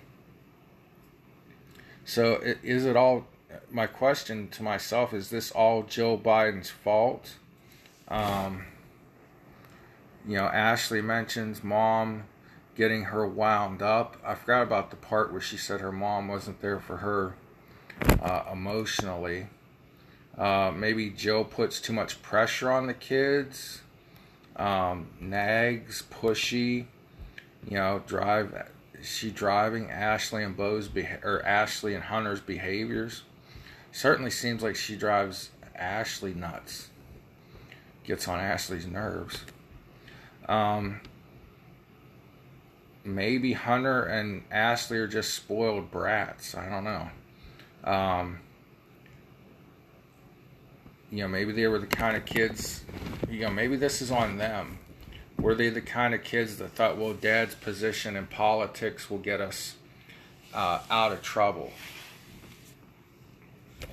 so, 2.07 2.39
is 2.63 2.85
it 2.85 2.95
all? 2.95 3.27
My 3.69 3.85
question 3.85 4.47
to 4.51 4.63
myself 4.63 5.13
is 5.13 5.29
this 5.29 5.51
all 5.51 5.83
Joe 5.83 6.17
Biden's 6.17 6.69
fault? 6.69 7.33
Um, 8.07 8.63
you 10.25 10.37
know, 10.37 10.45
Ashley 10.45 11.01
mentions 11.01 11.65
mom 11.65 12.23
getting 12.75 13.03
her 13.03 13.27
wound 13.27 13.81
up. 13.81 14.15
I 14.25 14.35
forgot 14.35 14.63
about 14.63 14.89
the 14.89 14.95
part 14.95 15.33
where 15.33 15.41
she 15.41 15.57
said 15.57 15.81
her 15.81 15.91
mom 15.91 16.29
wasn't 16.29 16.61
there 16.61 16.79
for 16.79 16.97
her 16.97 17.35
uh, 18.21 18.43
emotionally. 18.53 19.47
Uh, 20.37 20.71
maybe 20.73 21.09
Joe 21.09 21.43
puts 21.43 21.81
too 21.81 21.91
much 21.91 22.21
pressure 22.21 22.71
on 22.71 22.87
the 22.87 22.93
kids. 22.93 23.81
Um, 24.55 25.09
nags, 25.19 26.03
pushy. 26.09 26.85
You 27.67 27.77
know, 27.77 28.01
drive. 28.07 28.71
She 29.01 29.31
driving 29.31 29.91
Ashley 29.91 30.43
and 30.43 30.55
Beau's 30.55 30.87
beha- 30.87 31.19
or 31.23 31.45
Ashley 31.45 31.93
and 31.93 32.03
Hunter's 32.03 32.41
behaviors. 32.41 33.23
Certainly 33.91 34.31
seems 34.31 34.63
like 34.63 34.75
she 34.75 34.95
drives 34.95 35.51
Ashley 35.75 36.33
nuts. 36.33 36.89
Gets 38.03 38.27
on 38.27 38.39
Ashley's 38.39 38.87
nerves. 38.87 39.43
Um, 40.47 41.01
maybe 43.03 43.53
Hunter 43.53 44.03
and 44.03 44.43
Ashley 44.51 44.97
are 44.97 45.07
just 45.07 45.33
spoiled 45.33 45.91
brats. 45.91 46.55
I 46.55 46.69
don't 46.69 46.83
know. 46.83 47.09
Um, 47.83 48.39
you 51.11 51.19
know, 51.19 51.27
maybe 51.27 51.53
they 51.53 51.67
were 51.67 51.79
the 51.79 51.87
kind 51.87 52.17
of 52.17 52.25
kids, 52.25 52.83
you 53.29 53.41
know, 53.41 53.49
maybe 53.49 53.77
this 53.77 54.01
is 54.01 54.11
on 54.11 54.37
them. 54.37 54.79
Were 55.39 55.53
they 55.53 55.69
the 55.69 55.81
kind 55.81 56.13
of 56.13 56.23
kids 56.23 56.57
that 56.57 56.71
thought, 56.71 56.97
well, 56.97 57.13
dad's 57.13 57.55
position 57.55 58.15
in 58.15 58.27
politics 58.27 59.09
will 59.09 59.19
get 59.19 59.39
us 59.39 59.75
uh, 60.53 60.79
out 60.89 61.11
of 61.11 61.21
trouble? 61.21 61.71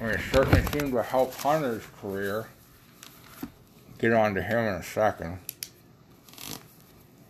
I 0.00 0.04
mean, 0.04 0.14
it 0.14 0.20
certainly 0.32 0.62
seemed 0.72 0.92
to 0.92 1.02
help 1.02 1.34
Hunter's 1.34 1.84
career. 2.00 2.48
Get 3.98 4.12
on 4.12 4.34
to 4.34 4.42
him 4.42 4.58
in 4.58 4.74
a 4.74 4.82
second. 4.82 5.38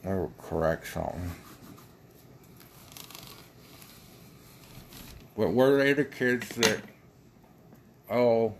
I 0.04 0.14
will 0.14 0.32
correct 0.38 0.86
something. 0.86 1.30
But 5.36 5.52
were 5.52 5.76
they 5.76 5.92
the 5.92 6.04
kids 6.04 6.48
that, 6.56 6.78
oh, 8.10 8.54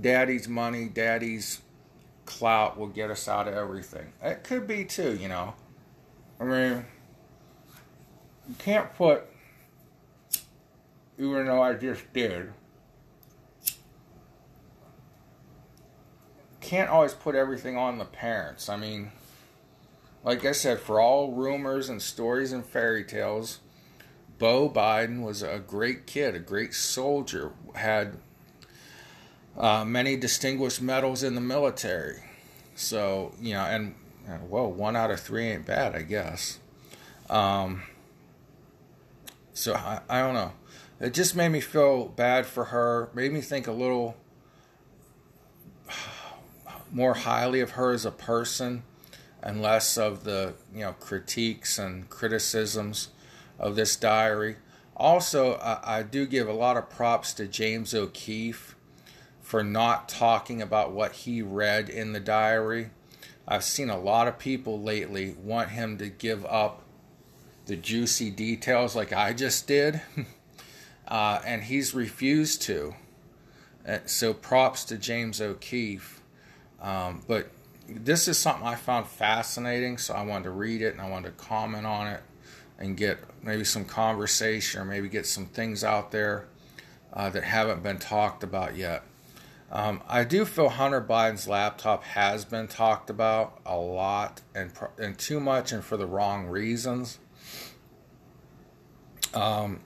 daddy's 0.00 0.48
money, 0.48 0.86
daddy's 0.86 1.60
clout 2.24 2.78
will 2.78 2.88
get 2.88 3.10
us 3.10 3.28
out 3.28 3.48
of 3.48 3.54
everything. 3.54 4.12
It 4.22 4.44
could 4.44 4.66
be 4.66 4.84
too, 4.84 5.16
you 5.16 5.28
know. 5.28 5.54
I 6.40 6.44
mean, 6.44 6.86
you 8.48 8.54
can't 8.58 8.94
put, 8.94 9.24
even 11.18 11.46
though 11.46 11.62
I 11.62 11.74
just 11.74 12.12
did, 12.12 12.52
can't 16.60 16.90
always 16.90 17.14
put 17.14 17.34
everything 17.34 17.76
on 17.76 17.98
the 17.98 18.04
parents. 18.04 18.68
I 18.68 18.76
mean, 18.76 19.10
like 20.22 20.44
I 20.44 20.52
said, 20.52 20.80
for 20.80 21.00
all 21.00 21.32
rumors 21.32 21.88
and 21.88 22.02
stories 22.02 22.52
and 22.52 22.64
fairy 22.64 23.04
tales, 23.04 23.60
Beau 24.38 24.68
Biden 24.68 25.22
was 25.22 25.42
a 25.42 25.58
great 25.58 26.06
kid, 26.06 26.34
a 26.34 26.38
great 26.38 26.74
soldier, 26.74 27.52
had 27.74 28.18
uh, 29.58 29.84
many 29.84 30.16
distinguished 30.16 30.80
medals 30.80 31.22
in 31.22 31.34
the 31.34 31.40
military. 31.40 32.22
So, 32.76 33.34
you 33.40 33.54
know, 33.54 33.64
and, 33.64 33.94
well, 34.48 34.70
one 34.70 34.96
out 34.96 35.10
of 35.10 35.20
three 35.20 35.48
ain't 35.48 35.66
bad, 35.66 35.94
I 35.94 36.02
guess. 36.02 36.58
Um, 37.28 37.82
so, 39.52 39.74
I, 39.74 40.00
I 40.08 40.20
don't 40.20 40.34
know. 40.34 40.52
It 41.00 41.12
just 41.12 41.36
made 41.36 41.50
me 41.50 41.60
feel 41.60 42.06
bad 42.06 42.46
for 42.46 42.66
her, 42.66 43.10
made 43.14 43.32
me 43.32 43.40
think 43.40 43.66
a 43.66 43.72
little 43.72 44.16
more 46.92 47.14
highly 47.14 47.60
of 47.60 47.72
her 47.72 47.92
as 47.92 48.04
a 48.04 48.10
person 48.10 48.82
and 49.42 49.62
less 49.62 49.96
of 49.96 50.24
the 50.24 50.54
you 50.74 50.80
know 50.80 50.92
critiques 50.94 51.78
and 51.78 52.08
criticisms 52.08 53.08
of 53.58 53.76
this 53.76 53.96
diary. 53.96 54.56
Also, 54.96 55.54
I, 55.54 55.98
I, 55.98 56.02
do 56.02 56.26
give 56.26 56.48
a 56.48 56.52
lot 56.52 56.76
of 56.76 56.90
props 56.90 57.32
to 57.34 57.46
James 57.46 57.94
O'Keefe 57.94 58.74
for 59.48 59.64
not 59.64 60.10
talking 60.10 60.60
about 60.60 60.92
what 60.92 61.10
he 61.10 61.40
read 61.40 61.88
in 61.88 62.12
the 62.12 62.20
diary. 62.20 62.90
I've 63.46 63.64
seen 63.64 63.88
a 63.88 63.98
lot 63.98 64.28
of 64.28 64.38
people 64.38 64.78
lately 64.78 65.36
want 65.42 65.70
him 65.70 65.96
to 65.96 66.10
give 66.10 66.44
up 66.44 66.82
the 67.64 67.74
juicy 67.74 68.30
details 68.30 68.94
like 68.94 69.10
I 69.10 69.32
just 69.32 69.66
did, 69.66 70.02
uh, 71.08 71.40
and 71.46 71.62
he's 71.62 71.94
refused 71.94 72.60
to. 72.62 72.94
Uh, 73.88 74.00
so 74.04 74.34
props 74.34 74.84
to 74.84 74.98
James 74.98 75.40
O'Keefe. 75.40 76.20
Um, 76.82 77.22
but 77.26 77.48
this 77.88 78.28
is 78.28 78.36
something 78.36 78.66
I 78.66 78.74
found 78.74 79.06
fascinating, 79.06 79.96
so 79.96 80.12
I 80.12 80.24
wanted 80.24 80.44
to 80.44 80.50
read 80.50 80.82
it 80.82 80.92
and 80.92 81.00
I 81.00 81.08
wanted 81.08 81.38
to 81.38 81.42
comment 81.42 81.86
on 81.86 82.06
it 82.06 82.20
and 82.78 82.98
get 82.98 83.18
maybe 83.42 83.64
some 83.64 83.86
conversation 83.86 84.82
or 84.82 84.84
maybe 84.84 85.08
get 85.08 85.24
some 85.24 85.46
things 85.46 85.84
out 85.84 86.10
there 86.10 86.48
uh, 87.14 87.30
that 87.30 87.44
haven't 87.44 87.82
been 87.82 87.98
talked 87.98 88.42
about 88.42 88.76
yet. 88.76 89.04
Um, 89.70 90.02
I 90.08 90.24
do 90.24 90.44
feel 90.46 90.70
Hunter 90.70 91.00
Biden's 91.00 91.46
laptop 91.46 92.02
has 92.04 92.44
been 92.44 92.68
talked 92.68 93.10
about 93.10 93.60
a 93.66 93.76
lot 93.76 94.40
and 94.54 94.72
and 94.98 95.18
too 95.18 95.40
much 95.40 95.72
and 95.72 95.84
for 95.84 95.96
the 95.98 96.06
wrong 96.06 96.46
reasons. 96.46 97.18
Um, 99.34 99.80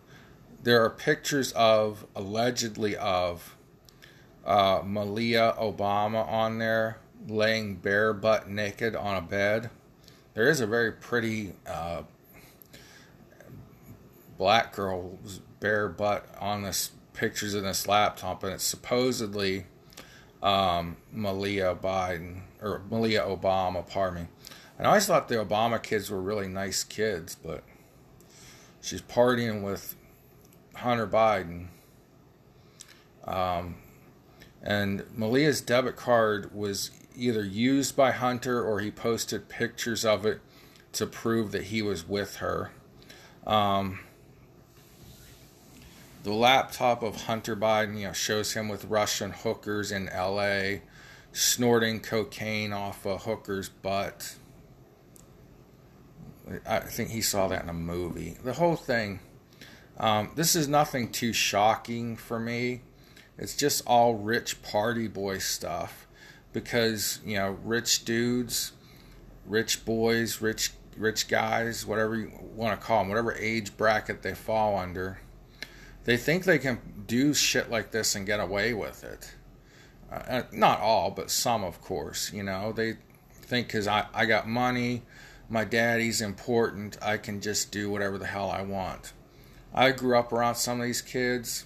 there 0.63 0.85
are 0.85 0.91
pictures 0.91 1.51
of 1.53 2.07
allegedly 2.15 2.97
of 2.97 3.57
uh, 4.47 4.83
Malia 4.85 5.55
Obama 5.59 6.27
on 6.29 6.59
there 6.59 6.99
laying 7.27 7.75
bare 7.75 8.13
butt 8.13 8.49
naked 8.49 8.95
on 8.95 9.17
a 9.17 9.23
bed. 9.23 9.71
There 10.35 10.49
is 10.49 10.61
a 10.61 10.67
very 10.67 10.93
pretty 10.93 11.55
uh, 11.67 12.03
black 14.39 14.75
girl's 14.75 15.41
bare 15.59 15.89
butt 15.89 16.27
on 16.41 16.63
this 16.63 16.93
pictures 17.13 17.55
in 17.55 17.65
this 17.65 17.87
laptop, 17.87 18.43
and 18.45 18.53
it's 18.53 18.65
supposedly 18.65 19.67
um, 20.43 20.97
Malia 21.13 21.75
Biden 21.75 22.43
or 22.61 22.83
Malia 22.91 23.23
Obama. 23.23 23.87
Pardon 23.87 24.23
me. 24.23 24.29
And 24.79 24.87
I 24.87 24.91
always 24.91 25.07
thought 25.07 25.29
the 25.29 25.37
Obama 25.37 25.83
kids 25.83 26.11
were 26.11 26.21
really 26.21 26.49
nice 26.49 26.83
kids, 26.83 27.35
but 27.35 27.63
she's 28.81 29.03
partying 29.03 29.63
with 29.63 29.95
Hunter 30.75 31.07
Biden. 31.07 31.69
Um, 33.25 33.77
and 34.63 35.05
Malia's 35.17 35.61
debit 35.61 35.97
card 35.97 36.55
was 36.55 36.91
either 37.17 37.45
used 37.45 37.95
by 37.97 38.13
Hunter 38.13 38.63
or 38.63 38.81
he 38.81 38.91
posted 38.91 39.49
pictures 39.49 40.05
of 40.05 40.25
it 40.25 40.41
to 40.93 41.07
prove 41.07 41.53
that 41.53 41.65
he 41.65 41.83
was 41.83 42.09
with 42.09 42.37
her. 42.37 42.71
Um, 43.47 44.01
the 46.23 46.33
laptop 46.33 47.03
of 47.03 47.23
Hunter 47.23 47.57
Biden 47.57 47.99
you 47.99 48.07
know, 48.07 48.13
shows 48.13 48.53
him 48.53 48.69
with 48.69 48.85
Russian 48.85 49.33
hookers 49.33 49.91
in 49.91 50.07
LA, 50.07 50.81
snorting 51.33 52.01
cocaine 52.01 52.73
off 52.73 53.05
a 53.05 53.19
hooker's 53.19 53.69
butt. 53.69 54.37
I 56.67 56.81
think 56.81 57.11
he 57.11 57.23
saw 57.23 57.49
that 57.49 57.63
in 57.63 57.69
a 57.69 57.75
movie. 57.75 58.37
The 58.43 58.53
whole 58.55 58.77
thing. 58.77 59.21
Um, 59.99 60.31
this 60.35 60.57
is 60.57 60.69
nothing 60.69 61.13
too 61.13 61.33
shocking 61.33 62.17
for 62.17 62.39
me. 62.41 62.83
It's 63.39 63.57
just 63.57 63.83
all 63.87 64.15
rich 64.15 64.63
party 64.63 65.09
boy 65.09 65.39
stuff 65.39 66.07
because 66.53 67.21
you 67.25 67.37
know 67.37 67.59
rich 67.65 68.05
dudes, 68.05 68.73
rich 69.47 69.85
boys, 69.85 70.41
rich 70.41 70.73
rich 70.97 71.29
guys, 71.29 71.87
whatever 71.87 72.17
you 72.17 72.31
want 72.55 72.79
to 72.79 72.87
call 72.87 73.01
them, 73.01 73.09
whatever 73.09 73.35
age 73.35 73.77
bracket 73.77 74.23
they 74.23 74.35
fall 74.35 74.77
under, 74.79 75.19
they 76.05 76.17
think 76.17 76.45
they 76.45 76.59
can 76.59 77.05
do 77.07 77.35
shit 77.35 77.71
like 77.71 77.91
this 77.91 78.15
and 78.15 78.27
get 78.27 78.41
away 78.41 78.75
with 78.75 79.05
it. 79.05 79.35
Uh, 80.11 80.15
uh 80.15 80.43
not 80.53 80.81
all, 80.81 81.11
but 81.11 81.31
some, 81.31 81.65
of 81.65 81.81
course. 81.81 82.33
You 82.33 82.43
know, 82.43 82.73
they 82.73 82.95
think 83.33 83.69
because 83.69 83.87
I, 83.87 84.07
I 84.15 84.27
got 84.27 84.49
money, 84.49 85.03
my 85.49 85.65
daddy's 85.65 86.21
important, 86.21 86.99
I 87.03 87.17
can 87.17 87.41
just 87.41 87.73
do 87.73 87.91
whatever 87.91 88.19
the 88.19 88.27
hell 88.27 88.51
I 88.51 88.63
want. 88.63 89.13
I 89.75 89.91
grew 89.93 90.19
up 90.19 90.33
around 90.33 90.57
some 90.57 90.81
of 90.81 90.87
these 90.87 91.03
kids 91.03 91.65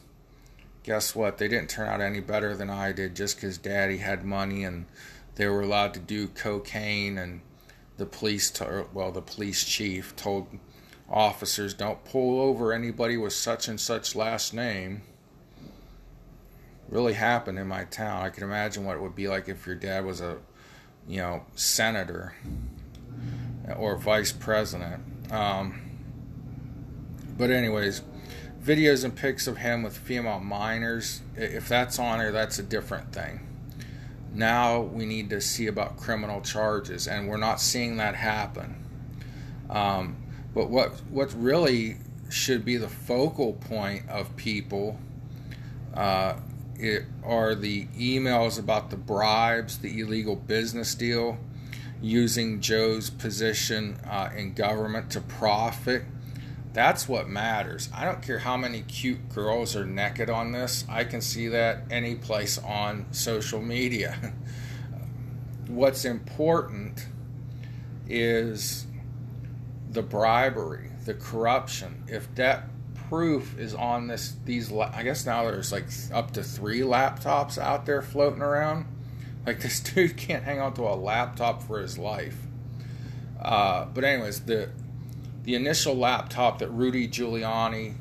guess 0.87 1.17
what? 1.17 1.37
They 1.37 1.49
didn't 1.49 1.69
turn 1.69 1.89
out 1.89 2.01
any 2.01 2.21
better 2.21 2.57
than 2.57 2.71
I 2.71 2.93
did 2.93 3.17
just 3.17 3.37
because 3.37 3.59
daddy 3.59 3.99
had 3.99 4.25
money 4.25 4.63
and 4.63 4.87
they 5.35 5.49
were 5.49 5.61
allowed 5.61 5.93
to 5.95 6.01
do 6.01 6.29
cocaine 6.29 7.19
and 7.19 7.41
the 7.97 8.07
police, 8.07 8.51
t- 8.51 8.65
well, 8.95 9.11
the 9.11 9.21
police 9.21 9.65
chief 9.65 10.15
told 10.15 10.47
officers 11.09 11.75
don't 11.75 12.05
pull 12.05 12.41
over 12.41 12.73
anybody 12.73 13.17
with 13.17 13.33
such 13.33 13.69
and 13.69 13.81
such 13.81 14.15
last 14.15 14.53
name. 14.53 15.03
Really 16.89 17.15
happened 17.15 17.59
in 17.59 17.67
my 17.67 17.85
town. 17.85 18.25
I 18.25 18.31
can 18.31 18.45
imagine 18.45 18.85
what 18.85 18.97
it 18.97 19.03
would 19.03 19.15
be 19.15 19.29
like 19.29 19.49
if 19.49 19.67
your 19.67 19.77
dad 19.77 20.05
was 20.05 20.21
a, 20.21 20.39
you 21.09 21.19
know, 21.19 21.45
senator 21.55 22.35
or 23.77 23.97
vice 23.97 24.33
president. 24.33 25.03
Um, 25.33 25.81
but 27.37 27.51
anyways, 27.51 28.03
videos 28.63 29.05
and 29.05 29.15
pics 29.15 29.47
of 29.47 29.59
him 29.59 29.83
with 29.83 29.97
female 29.97 30.41
minors. 30.41 31.23
If 31.37 31.69
that's 31.69 31.99
on 31.99 32.19
there, 32.19 32.33
that's 32.33 32.59
a 32.59 32.63
different 32.63 33.13
thing. 33.13 33.41
Now 34.33 34.81
we 34.81 35.07
need 35.07 35.31
to 35.31 35.41
see 35.41 35.67
about 35.67 35.97
criminal 35.97 36.41
charges, 36.41 37.09
and 37.09 37.29
we're 37.29 37.37
not 37.37 37.61
seeing 37.61 37.97
that 37.97 38.15
happen. 38.15 38.77
Um, 39.71 40.17
but 40.57 40.71
what 40.71 41.03
what 41.11 41.35
really 41.35 41.99
should 42.31 42.65
be 42.65 42.79
the 42.79 42.89
focal 42.89 43.53
point 43.53 44.09
of 44.09 44.35
people 44.37 44.99
uh, 45.93 46.37
it, 46.79 47.05
are 47.23 47.55
the 47.55 47.85
emails 47.89 48.59
about 48.59 48.89
the 48.91 48.97
bribes, 48.97 49.79
the 49.79 50.01
illegal 50.01 50.35
business 50.35 50.95
deal, 50.95 51.37
using 52.01 52.61
Joe's 52.61 53.11
position 53.11 53.99
uh, 54.09 54.31
in 54.35 54.55
government 54.55 55.11
to 55.11 55.21
profit 55.21 56.05
that's 56.73 57.09
what 57.09 57.27
matters. 57.27 57.89
I 57.95 58.05
don't 58.05 58.21
care 58.21 58.41
how 58.41 58.59
many 58.59 58.83
cute 58.83 59.31
girls 59.31 59.75
are 59.75 59.87
naked 59.87 60.29
on 60.29 60.53
this. 60.53 60.85
I 60.91 61.05
can 61.05 61.23
see 61.23 61.49
that 61.49 61.85
any 61.91 62.17
place 62.17 62.59
on 62.59 63.07
social 63.13 63.63
media. 63.63 64.35
What's 65.69 66.05
important 66.05 67.07
is 68.07 68.87
the 69.97 70.03
bribery, 70.03 70.91
the 71.07 71.15
corruption. 71.15 72.05
If 72.07 72.33
that 72.35 72.69
proof 73.09 73.59
is 73.59 73.75
on 73.75 74.09
this 74.09 74.35
these 74.45 74.71
I 74.71 75.03
guess 75.03 75.25
now 75.25 75.45
there's 75.45 75.73
like 75.73 75.87
up 76.13 76.33
to 76.33 76.43
3 76.43 76.81
laptops 76.81 77.57
out 77.57 77.87
there 77.87 78.03
floating 78.03 78.43
around. 78.43 78.87
Like 79.47 79.61
this 79.63 79.81
dude 79.81 80.17
can't 80.19 80.45
hang 80.45 80.61
on 80.61 80.75
to 80.75 80.83
a 80.83 80.95
laptop 80.95 81.63
for 81.63 81.81
his 81.81 81.97
life. 81.99 82.37
Uh, 83.41 83.87
but 83.87 84.05
anyways, 84.05 84.41
the 84.41 84.69
the 85.45 85.55
initial 85.55 85.97
laptop 85.97 86.59
that 86.59 86.69
Rudy 86.69 87.09
Giuliani, 87.09 87.95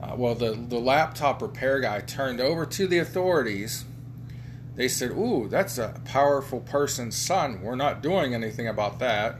uh, 0.00 0.14
well, 0.16 0.36
the, 0.36 0.52
the 0.52 0.78
laptop 0.78 1.42
repair 1.42 1.80
guy 1.80 2.00
turned 2.00 2.40
over 2.40 2.64
to 2.64 2.86
the 2.86 2.98
authorities. 2.98 3.84
They 4.76 4.86
said, 4.86 5.10
Ooh, 5.10 5.48
that's 5.50 5.78
a 5.78 6.00
powerful 6.04 6.60
person's 6.60 7.16
son. 7.16 7.60
We're 7.60 7.74
not 7.74 8.02
doing 8.02 8.34
anything 8.34 8.68
about 8.68 9.00
that. 9.00 9.36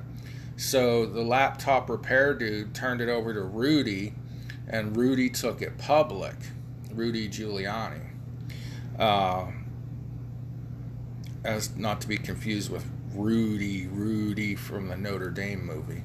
So 0.57 1.05
the 1.05 1.23
laptop 1.23 1.91
repair 1.91 2.35
dude 2.35 2.75
turned 2.75 3.01
it 3.01 3.09
over 3.09 3.35
to 3.35 3.43
Rudy, 3.43 4.15
and 4.69 4.97
Rudy 4.97 5.29
took 5.29 5.61
it 5.61 5.79
public. 5.79 6.37
Rudy 6.93 7.29
Giuliani. 7.29 8.01
Uh, 8.99 9.47
as 11.45 11.77
not 11.77 12.01
to 12.01 12.09
be 12.09 12.17
confused 12.17 12.71
with 12.71 12.85
Rudy, 13.15 13.87
Rudy 13.87 14.55
from 14.55 14.89
the 14.89 14.97
Notre 14.97 15.31
Dame 15.31 15.65
movie. 15.65 16.03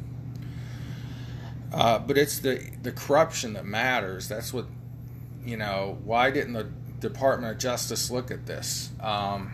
Uh, 1.74 2.00
but 2.00 2.18
it's 2.18 2.40
the 2.40 2.70
the 2.84 2.92
corruption 2.92 3.54
that 3.54 3.66
matters. 3.66 4.28
That's 4.28 4.54
what 4.54 4.66
you 5.46 5.56
know. 5.56 5.98
Why 6.04 6.30
didn't 6.30 6.54
the 6.54 6.70
Department 7.00 7.54
of 7.54 7.60
Justice 7.60 8.12
look 8.12 8.30
at 8.30 8.46
this? 8.46 8.92
Um, 9.00 9.54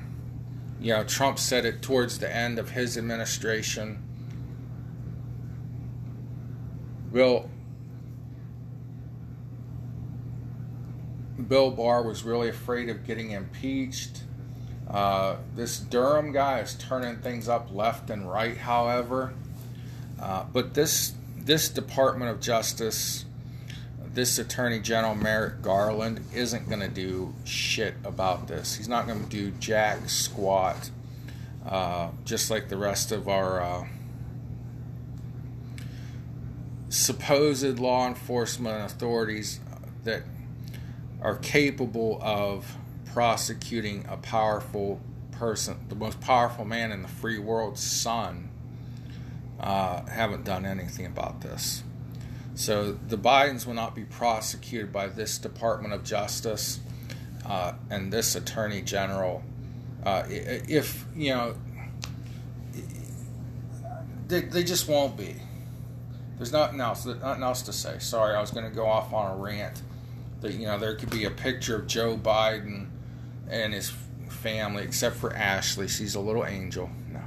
you 0.82 0.93
know, 0.93 1.04
Trump 1.04 1.38
said 1.38 1.66
it 1.66 1.84
towards 1.84 2.18
the 2.18 2.34
end 2.34 2.58
of 2.58 2.72
his 2.72 2.98
administration. 2.98 4.04
Bill 7.18 7.49
Bill 11.47 11.72
Barr 11.72 12.03
was 12.03 12.22
really 12.22 12.47
afraid 12.47 12.89
of 12.89 13.07
getting 13.07 13.32
impeached. 13.32 14.22
Uh, 14.88 15.38
this 15.55 15.80
Durham 15.80 16.32
guy 16.32 16.59
is 16.59 16.76
turning 16.76 17.18
things 17.18 17.49
up 17.49 17.74
left 17.74 18.11
and 18.11 18.30
right, 18.30 18.55
however. 18.55 19.34
Uh, 20.22 20.43
but 20.53 20.76
this 20.76 21.15
this 21.36 21.70
Department 21.70 22.30
of 22.30 22.39
Justice, 22.39 23.26
this 24.13 24.38
Attorney 24.38 24.80
General 24.80 25.15
Merrick 25.15 25.63
Garland, 25.63 26.24
isn't 26.36 26.70
going 26.70 26.82
to 26.82 26.88
do 26.88 27.34
shit 27.45 27.95
about 28.03 28.47
this. 28.47 28.76
He's 28.76 28.88
not 28.88 29.07
going 29.07 29.24
to 29.24 29.30
do 29.30 29.49
jack 29.59 30.07
squat, 30.07 30.91
uh, 31.65 32.09
just 32.26 32.51
like 32.51 32.70
the 32.70 32.78
rest 32.78 33.11
of 33.11 33.28
our 33.28 33.59
uh, 33.59 33.88
supposed 36.98 37.80
law 37.80 38.08
enforcement 38.08 38.86
authorities 38.86 39.60
that 40.04 40.24
are 41.22 41.36
capable 41.36 42.20
of 42.22 42.76
prosecuting 43.14 44.06
a 44.08 44.18
powerful 44.18 45.00
person, 45.32 45.78
the 45.89 45.95
most 45.95 46.20
powerful 46.22 46.66
man 46.66 46.91
in 46.91 47.02
the 47.02 47.08
free 47.08 47.39
world's 47.39 47.82
son, 47.82 48.50
uh, 49.60 50.06
haven't 50.06 50.43
done 50.43 50.66
anything 50.66 51.06
about 51.06 51.41
this. 51.41 51.84
So 52.56 52.93
the 53.08 53.18
Bidens 53.18 53.66
will 53.66 53.74
not 53.74 53.95
be 53.95 54.04
prosecuted 54.04 54.91
by 54.91 55.08
this 55.08 55.38
Department 55.38 55.93
of 55.93 56.04
Justice 56.04 56.80
uh, 57.45 57.74
and 57.89 58.12
this 58.12 58.36
Attorney 58.36 58.82
General. 58.82 59.43
Uh, 60.04 60.24
if, 60.28 61.06
you 61.16 61.34
know, 61.34 61.56
they, 64.28 64.41
they 64.41 64.64
just 64.64 64.88
won't 64.88 65.16
be. 65.18 65.36
There's 66.38 66.52
nothing 66.52 66.80
else, 66.80 67.06
nothing 67.06 67.44
else 67.44 67.64
to 67.64 67.74
say. 67.74 67.98
Sorry, 68.00 68.36
I 68.36 68.42
was 68.42 68.52
going 68.52 68.70
to 68.70 68.76
go 68.76 68.86
off 68.86 69.12
on 69.12 69.32
a 69.32 69.36
rant 69.36 69.82
that 70.42 70.54
you 70.54 70.68
know 70.68 70.78
there 70.78 70.96
could 70.96 71.10
be 71.10 71.26
a 71.26 71.32
picture 71.32 71.76
of 71.76 71.88
Joe 71.88 72.16
Biden 72.16 72.88
and 73.50 73.74
his 73.74 73.92
family, 74.30 74.84
except 74.84 75.16
for 75.16 75.34
Ashley. 75.34 75.88
She's 75.88 76.16
a 76.16 76.20
little 76.20 76.46
angel. 76.46 76.90
No, 77.12 77.22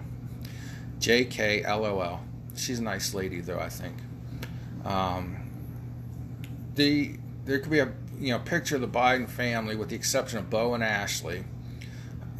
J.K. 1.01 1.65
LOL. 1.67 2.21
She's 2.57 2.79
a 2.79 2.83
nice 2.83 3.13
lady, 3.13 3.41
though. 3.41 3.59
I 3.59 3.69
think. 3.69 3.97
Um, 4.85 5.51
the 6.77 7.17
there 7.45 7.59
could 7.59 7.71
be 7.71 7.81
a 7.81 7.93
you 8.19 8.33
know 8.33 8.39
picture 8.39 8.77
of 8.77 8.81
the 8.81 8.89
Biden 8.89 9.29
family, 9.29 9.75
with 9.75 9.89
the 9.89 9.97
exception 9.97 10.39
of 10.39 10.51
Beau 10.51 10.75
and 10.75 10.85
Ashley, 10.85 11.45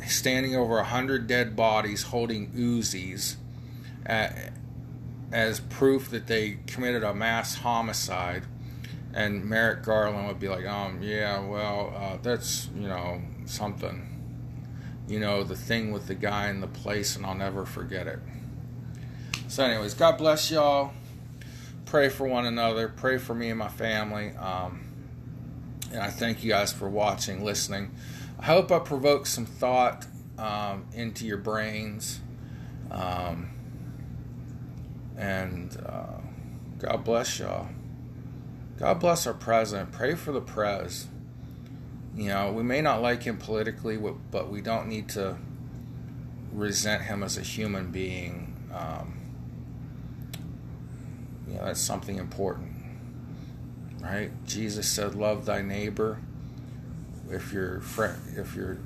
standing 0.07 0.55
over 0.55 0.79
a 0.79 0.85
hundred 0.85 1.27
dead 1.27 1.57
bodies, 1.57 2.05
holding 2.05 2.53
Uzis. 2.53 3.35
Uh, 4.09 4.29
as 5.33 5.61
proof 5.61 6.11
that 6.11 6.27
they 6.27 6.59
committed 6.67 7.05
a 7.05 7.15
mass 7.15 7.57
homicide 7.57 8.45
and 9.13 9.45
Merrick 9.45 9.83
Garland 9.83 10.29
would 10.29 10.39
be 10.39 10.49
like, 10.49 10.67
um, 10.67 11.03
yeah, 11.03 11.41
well, 11.41 11.93
uh, 11.97 12.17
that's 12.23 12.69
you 12.77 12.89
know 12.89 13.21
something, 13.45 14.07
you 15.09 15.19
know, 15.19 15.43
the 15.43 15.57
thing 15.57 15.93
with 15.93 16.07
the 16.07 16.15
guy 16.15 16.49
in 16.49 16.61
the 16.61 16.69
place, 16.69 17.17
and 17.17 17.27
I'll 17.27 17.35
never 17.35 17.65
forget 17.65 18.07
it. 18.07 18.21
So, 19.49 19.65
anyways, 19.65 19.95
God 19.95 20.17
bless 20.17 20.51
y'all. 20.51 20.93
Pray 21.87 22.09
for 22.09 22.27
one 22.27 22.47
another. 22.47 22.89
Pray 22.89 23.19
for 23.19 23.35
me 23.35 23.51
and 23.51 23.59
my 23.59 23.69
family. 23.69 24.31
Um, 24.37 24.85
and 25.91 26.01
I 26.01 26.09
thank 26.09 26.45
you 26.45 26.51
guys 26.51 26.73
for 26.73 26.89
watching, 26.89 27.45
listening. 27.45 27.91
I 28.39 28.45
hope 28.45 28.71
I 28.71 28.79
provoke 28.79 29.27
some 29.27 29.45
thought 29.45 30.07
um, 30.39 30.87
into 30.95 31.27
your 31.27 31.39
brains. 31.39 32.21
Um, 32.93 33.51
and 35.21 35.77
uh, 35.87 36.19
God 36.79 37.05
bless 37.05 37.39
y'all. 37.39 37.69
God 38.79 38.99
bless 38.99 39.27
our 39.27 39.35
president. 39.35 39.93
Pray 39.93 40.15
for 40.15 40.33
the 40.33 40.41
prez. 40.41 41.07
You 42.17 42.29
know, 42.29 42.53
we 42.53 42.63
may 42.63 42.81
not 42.81 43.03
like 43.03 43.23
him 43.23 43.37
politically, 43.37 43.99
but 44.31 44.51
we 44.51 44.63
don't 44.63 44.89
need 44.89 45.11
to 45.11 45.37
resent 46.53 47.03
him 47.03 47.23
as 47.23 47.37
a 47.37 47.43
human 47.43 47.93
being. 47.93 48.57
Um, 48.75 49.19
you 51.47 51.55
know, 51.55 51.67
that's 51.67 51.81
something 51.81 52.17
important, 52.17 52.73
right? 54.01 54.31
Jesus 54.47 54.89
said, 54.89 55.15
"Love 55.15 55.45
thy 55.45 55.61
neighbor." 55.61 56.19
If 57.29 57.53
your 57.53 57.81
friend, 57.81 58.19
if 58.37 58.57
you're, 58.57 58.79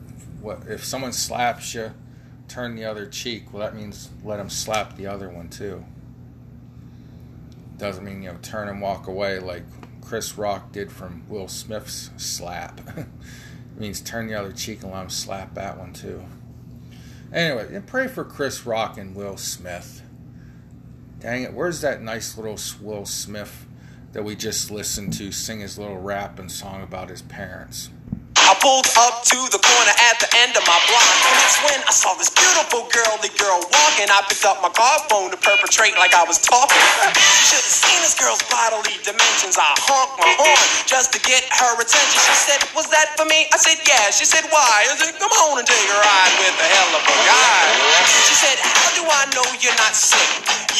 what, 0.42 0.64
if 0.68 0.84
someone 0.84 1.12
slaps 1.12 1.72
you, 1.74 1.92
turn 2.46 2.74
the 2.76 2.84
other 2.84 3.06
cheek. 3.06 3.50
Well, 3.52 3.62
that 3.62 3.74
means 3.74 4.10
let 4.22 4.38
him 4.38 4.50
slap 4.50 4.96
the 4.96 5.06
other 5.06 5.30
one 5.30 5.48
too. 5.48 5.82
Doesn't 7.76 8.04
mean 8.04 8.22
you 8.22 8.32
know 8.32 8.38
turn 8.42 8.68
and 8.68 8.80
walk 8.80 9.06
away 9.06 9.38
like 9.38 9.64
Chris 10.00 10.36
Rock 10.36 10.72
did 10.72 10.92
from 10.92 11.24
Will 11.28 11.48
Smith's 11.48 12.10
slap. 12.16 12.80
it 12.96 13.06
means 13.76 14.00
turn 14.00 14.26
the 14.26 14.34
other 14.34 14.52
cheek 14.52 14.82
and 14.82 14.92
let 14.92 15.02
him 15.02 15.10
slap 15.10 15.54
that 15.54 15.78
one 15.78 15.92
too. 15.92 16.24
Anyway, 17.32 17.74
and 17.74 17.86
pray 17.86 18.06
for 18.06 18.24
Chris 18.24 18.64
Rock 18.64 18.96
and 18.96 19.16
Will 19.16 19.36
Smith. 19.36 20.02
Dang 21.18 21.42
it, 21.42 21.52
where's 21.52 21.80
that 21.80 22.02
nice 22.02 22.36
little 22.36 22.58
Will 22.80 23.06
Smith 23.06 23.66
that 24.12 24.22
we 24.22 24.36
just 24.36 24.70
listened 24.70 25.12
to 25.14 25.32
sing 25.32 25.60
his 25.60 25.78
little 25.78 25.98
rap 25.98 26.38
and 26.38 26.52
song 26.52 26.82
about 26.82 27.08
his 27.08 27.22
parents? 27.22 27.90
I 28.44 28.52
pulled 28.60 28.88
up 29.00 29.24
to 29.24 29.38
the 29.48 29.60
corner 29.60 29.94
at 30.12 30.20
the 30.20 30.28
end 30.44 30.52
of 30.56 30.64
my 30.68 30.76
block, 30.88 31.08
and 31.28 31.34
that's 31.40 31.58
when 31.64 31.80
I 31.88 31.92
saw 31.96 32.12
this 32.20 32.28
beautiful 32.28 32.84
girly 32.92 33.32
girl 33.40 33.64
walking. 33.64 34.12
I 34.12 34.20
picked 34.28 34.44
up 34.44 34.60
my 34.60 34.68
car 34.68 35.00
phone 35.08 35.32
to 35.32 35.38
perpetrate 35.40 35.96
like 35.96 36.12
I 36.12 36.28
was 36.28 36.36
talking. 36.38 36.76
Should've 37.48 37.64
seen 37.64 38.00
this 38.04 38.12
girl's 38.16 38.44
bodily 38.52 39.00
dimensions. 39.00 39.56
I 39.56 39.72
honked 39.88 40.20
my 40.20 40.28
horn 40.36 40.64
just 40.84 41.16
to 41.16 41.20
get 41.24 41.40
her 41.56 41.72
attention. 41.80 42.20
She 42.20 42.36
said, 42.36 42.60
"Was 42.76 42.88
that 42.92 43.16
for 43.16 43.24
me?" 43.24 43.48
I 43.52 43.56
said, 43.56 43.80
"Yeah." 43.88 44.12
She 44.12 44.28
said, 44.28 44.44
"Why?" 44.52 44.88
I 44.88 44.94
said, 45.00 45.16
"Come 45.18 45.32
on 45.48 45.64
and 45.64 45.66
take 45.66 45.88
a 45.88 45.98
ride 45.98 46.34
with 46.40 46.56
a 46.60 46.68
hell 46.68 46.92
of 47.00 47.04
a 47.04 47.16
guy." 47.24 47.64
She 48.28 48.34
said, 48.36 48.56
"How 48.60 48.88
do 48.98 49.02
I 49.08 49.24
know 49.32 49.46
you're 49.64 49.78
not 49.80 49.96
sick? 49.96 50.30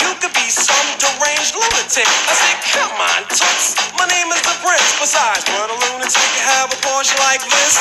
You 0.04 0.12
could 0.20 0.34
be 0.36 0.48
some 0.52 0.88
deranged 1.00 1.56
lunatic." 1.56 2.08
I 2.28 2.34
said, 2.36 2.56
"Come 2.76 2.96
on, 3.00 3.20
toots. 3.32 3.72
My 3.96 4.06
name 4.12 4.28
is 4.36 4.42
the 4.44 4.54
Prince. 4.60 4.90
Besides, 5.00 5.44
would 5.48 5.70
a 5.70 5.78
lunatic 5.88 6.30
have 6.52 6.68
a 6.72 6.78
Porsche 6.84 7.16
like 7.24 7.42
this?" 7.62 7.78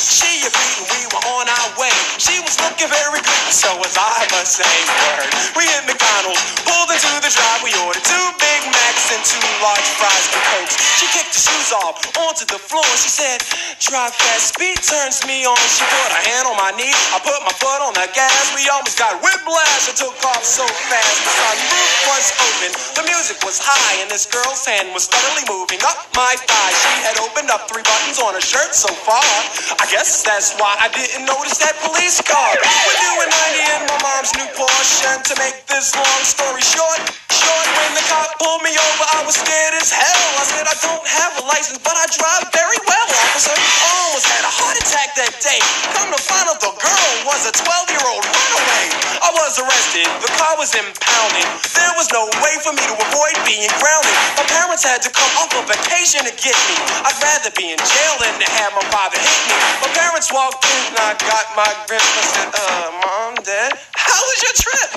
She 0.00 0.42
and 0.46 0.54
we 0.88 1.00
were 1.12 1.24
on 1.40 1.46
our 1.48 1.70
way. 1.76 1.92
She 2.18 2.38
was 2.40 2.56
looking 2.62 2.88
very 2.88 3.20
good, 3.20 3.48
so 3.52 3.68
was 3.78 3.96
I, 3.98 4.24
must 4.32 4.56
say. 4.56 4.64
Word. 4.64 5.28
We 5.58 5.64
hit 5.68 5.84
McDonald's, 5.84 6.40
pulled 6.64 6.90
into 6.90 7.10
the 7.20 7.28
drive. 7.30 7.60
We 7.66 7.74
ordered 7.84 8.04
two 8.06 8.26
Big 8.40 8.62
Macs 8.72 9.06
and 9.12 9.22
two 9.26 9.42
large 9.60 9.88
fries 9.98 10.26
and 10.32 10.42
Cokes. 10.54 10.76
She 11.02 11.06
kicked 11.12 11.34
the 11.34 11.42
shoes 11.42 11.70
off 11.74 11.98
onto 12.28 12.46
the 12.46 12.60
floor. 12.62 12.86
She 12.96 13.10
said, 13.10 13.42
Drive 13.82 14.14
fast, 14.14 14.54
speed 14.54 14.78
turns 14.80 15.26
me 15.26 15.44
on. 15.44 15.58
She 15.74 15.84
put 15.84 16.08
her 16.14 16.24
hand 16.30 16.46
on 16.46 16.56
my 16.56 16.72
knee. 16.78 16.94
I 17.12 17.18
put 17.20 17.36
my 17.42 17.54
foot 17.58 17.80
on 17.82 17.92
the 17.98 18.06
gas. 18.14 18.54
We 18.56 18.64
almost 18.70 18.96
got 18.96 19.18
whiplash. 19.20 19.90
It 19.90 19.96
took 19.98 20.16
off 20.30 20.44
so 20.46 20.64
fast. 20.88 21.18
The 21.26 21.32
sunroof 21.34 21.90
was 22.12 22.26
open. 22.38 22.70
The 23.02 23.04
music 23.10 23.38
was 23.42 23.58
high, 23.58 24.02
and 24.02 24.08
this 24.10 24.24
girl's 24.30 24.62
hand 24.64 24.94
was 24.94 25.04
steadily 25.10 25.44
moving 25.50 25.82
up 25.84 25.98
my 26.14 26.38
thigh. 26.46 26.72
She 26.72 26.94
had 27.02 27.16
opened 27.18 27.50
up 27.50 27.66
three 27.66 27.82
buttons 27.82 28.18
on 28.22 28.34
her 28.38 28.44
shirt 28.44 28.72
so 28.74 28.88
far 28.94 29.09
far. 29.10 29.34
I 29.82 29.90
guess 29.90 30.22
that's 30.22 30.54
why 30.54 30.70
I 30.78 30.86
didn't 30.94 31.26
notice 31.26 31.58
that 31.58 31.74
police 31.82 32.22
car. 32.22 32.54
We're 32.86 33.00
doing 33.10 33.30
90 33.58 33.74
in 33.74 33.82
my 33.90 33.98
mom's 34.06 34.30
new 34.38 34.46
Porsche. 34.54 35.02
And 35.10 35.22
to 35.26 35.34
make 35.42 35.66
this 35.66 35.90
long 35.98 36.22
story 36.22 36.62
short, 36.62 37.02
short, 37.34 37.66
when 37.74 37.90
the 37.98 38.04
cop 38.06 38.38
pulled 38.38 38.62
me 38.62 38.70
over, 38.70 39.04
I 39.10 39.26
was 39.26 39.34
scared 39.34 39.74
as 39.74 39.90
hell. 39.90 40.26
I 40.38 40.46
said, 40.46 40.62
I 40.62 40.76
don't 40.78 41.02
have 41.02 41.42
a 41.42 41.44
license, 41.50 41.82
but 41.82 41.98
I 41.98 42.06
drive 42.06 42.54
very 42.54 42.78
well, 42.86 43.08
officer. 43.26 43.56
Almost 43.82 44.30
had 44.30 44.46
a 44.46 44.52
heart 44.62 44.78
attack 44.78 45.18
that 45.18 45.34
day. 45.42 45.58
Come 45.98 46.14
to 46.14 46.20
find 46.22 46.46
out 46.46 46.62
the 46.62 46.70
girl 46.78 47.10
was 47.26 47.50
a 47.50 47.52
12 47.58 47.90
year 47.90 48.04
old 48.14 48.22
runaway. 48.22 48.84
I 49.26 49.30
was 49.34 49.58
arrested, 49.58 50.06
the 50.22 50.30
car 50.38 50.54
was 50.54 50.70
impounded. 50.78 51.46
There 51.74 51.94
was 51.98 52.08
no 52.14 52.30
way 52.40 52.54
for 52.62 52.70
me 52.70 52.82
to 52.86 52.94
avoid 52.94 53.34
being 53.42 53.66
grounded. 53.82 54.14
My 54.38 54.46
parents 54.46 54.86
had 54.86 55.02
to 55.02 55.10
come 55.10 55.34
on 55.42 55.50
vacation 55.70 56.26
to 56.26 56.34
get 56.34 56.58
me. 56.66 56.76
I'd 57.06 57.18
rather 57.22 57.54
be 57.54 57.70
in 57.70 57.78
jail 57.78 58.14
than 58.18 58.34
to 58.42 58.48
have 58.58 58.74
my 58.74 58.82
hit 59.08 59.40
me. 59.48 59.56
My 59.80 59.88
parents 59.96 60.28
walked 60.28 60.60
in 60.68 60.92
and 60.92 61.00
I 61.00 61.16
got 61.16 61.48
my 61.56 61.70
grip. 61.88 62.04
I 62.04 62.24
said, 62.28 62.50
uh, 62.52 62.88
Mom, 63.00 63.32
Dad, 63.40 63.72
how 63.96 64.20
was 64.20 64.38
your 64.44 64.56
trip? 64.60 64.90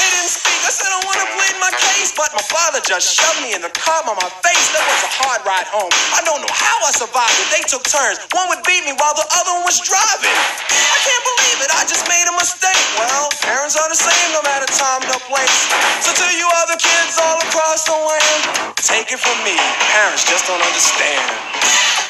They 0.00 0.08
didn't 0.16 0.32
speak 0.32 0.56
I 0.64 0.72
said 0.72 0.88
I 0.88 0.98
want 1.04 1.20
to 1.20 1.28
plead 1.36 1.56
my 1.60 1.70
case, 1.76 2.16
but 2.16 2.32
my 2.32 2.42
father 2.48 2.80
just 2.80 3.12
shoved 3.12 3.38
me 3.44 3.52
in 3.52 3.60
the 3.60 3.70
car 3.76 4.00
on 4.08 4.16
my 4.16 4.30
face. 4.40 4.66
That 4.72 4.82
was 4.82 5.02
a 5.04 5.12
hard 5.20 5.44
ride 5.44 5.68
home. 5.68 5.92
I 6.16 6.24
don't 6.24 6.40
know 6.40 6.50
how 6.50 6.76
I 6.82 6.90
survived 6.96 7.36
it. 7.36 7.48
They 7.52 7.62
took 7.68 7.84
turns. 7.84 8.18
One 8.32 8.48
would 8.48 8.64
beat 8.64 8.82
me 8.88 8.96
while 8.96 9.14
the 9.14 9.28
other 9.36 9.52
one 9.60 9.68
was 9.68 9.78
driving. 9.84 10.32
I 10.32 10.98
can't 11.04 11.24
believe 11.36 11.58
it. 11.68 11.70
I 11.76 11.84
just 11.84 12.08
made 12.08 12.24
a 12.26 12.34
mistake. 12.40 12.86
Well, 12.96 13.28
parents 13.44 13.76
are 13.76 13.86
the 13.92 14.00
same 14.00 14.28
no 14.32 14.42
matter 14.42 14.66
time 14.72 15.04
nor 15.06 15.20
place. 15.28 15.58
So 16.02 16.16
to 16.16 16.26
you 16.32 16.48
other 16.64 16.80
kids 16.80 17.14
all 17.20 17.38
across 17.44 17.84
the 17.86 17.94
land, 17.94 18.42
take 18.80 19.12
it 19.12 19.20
from 19.20 19.38
me. 19.44 19.54
Parents 19.92 20.24
just 20.24 20.48
don't 20.48 20.62
understand. 20.64 22.05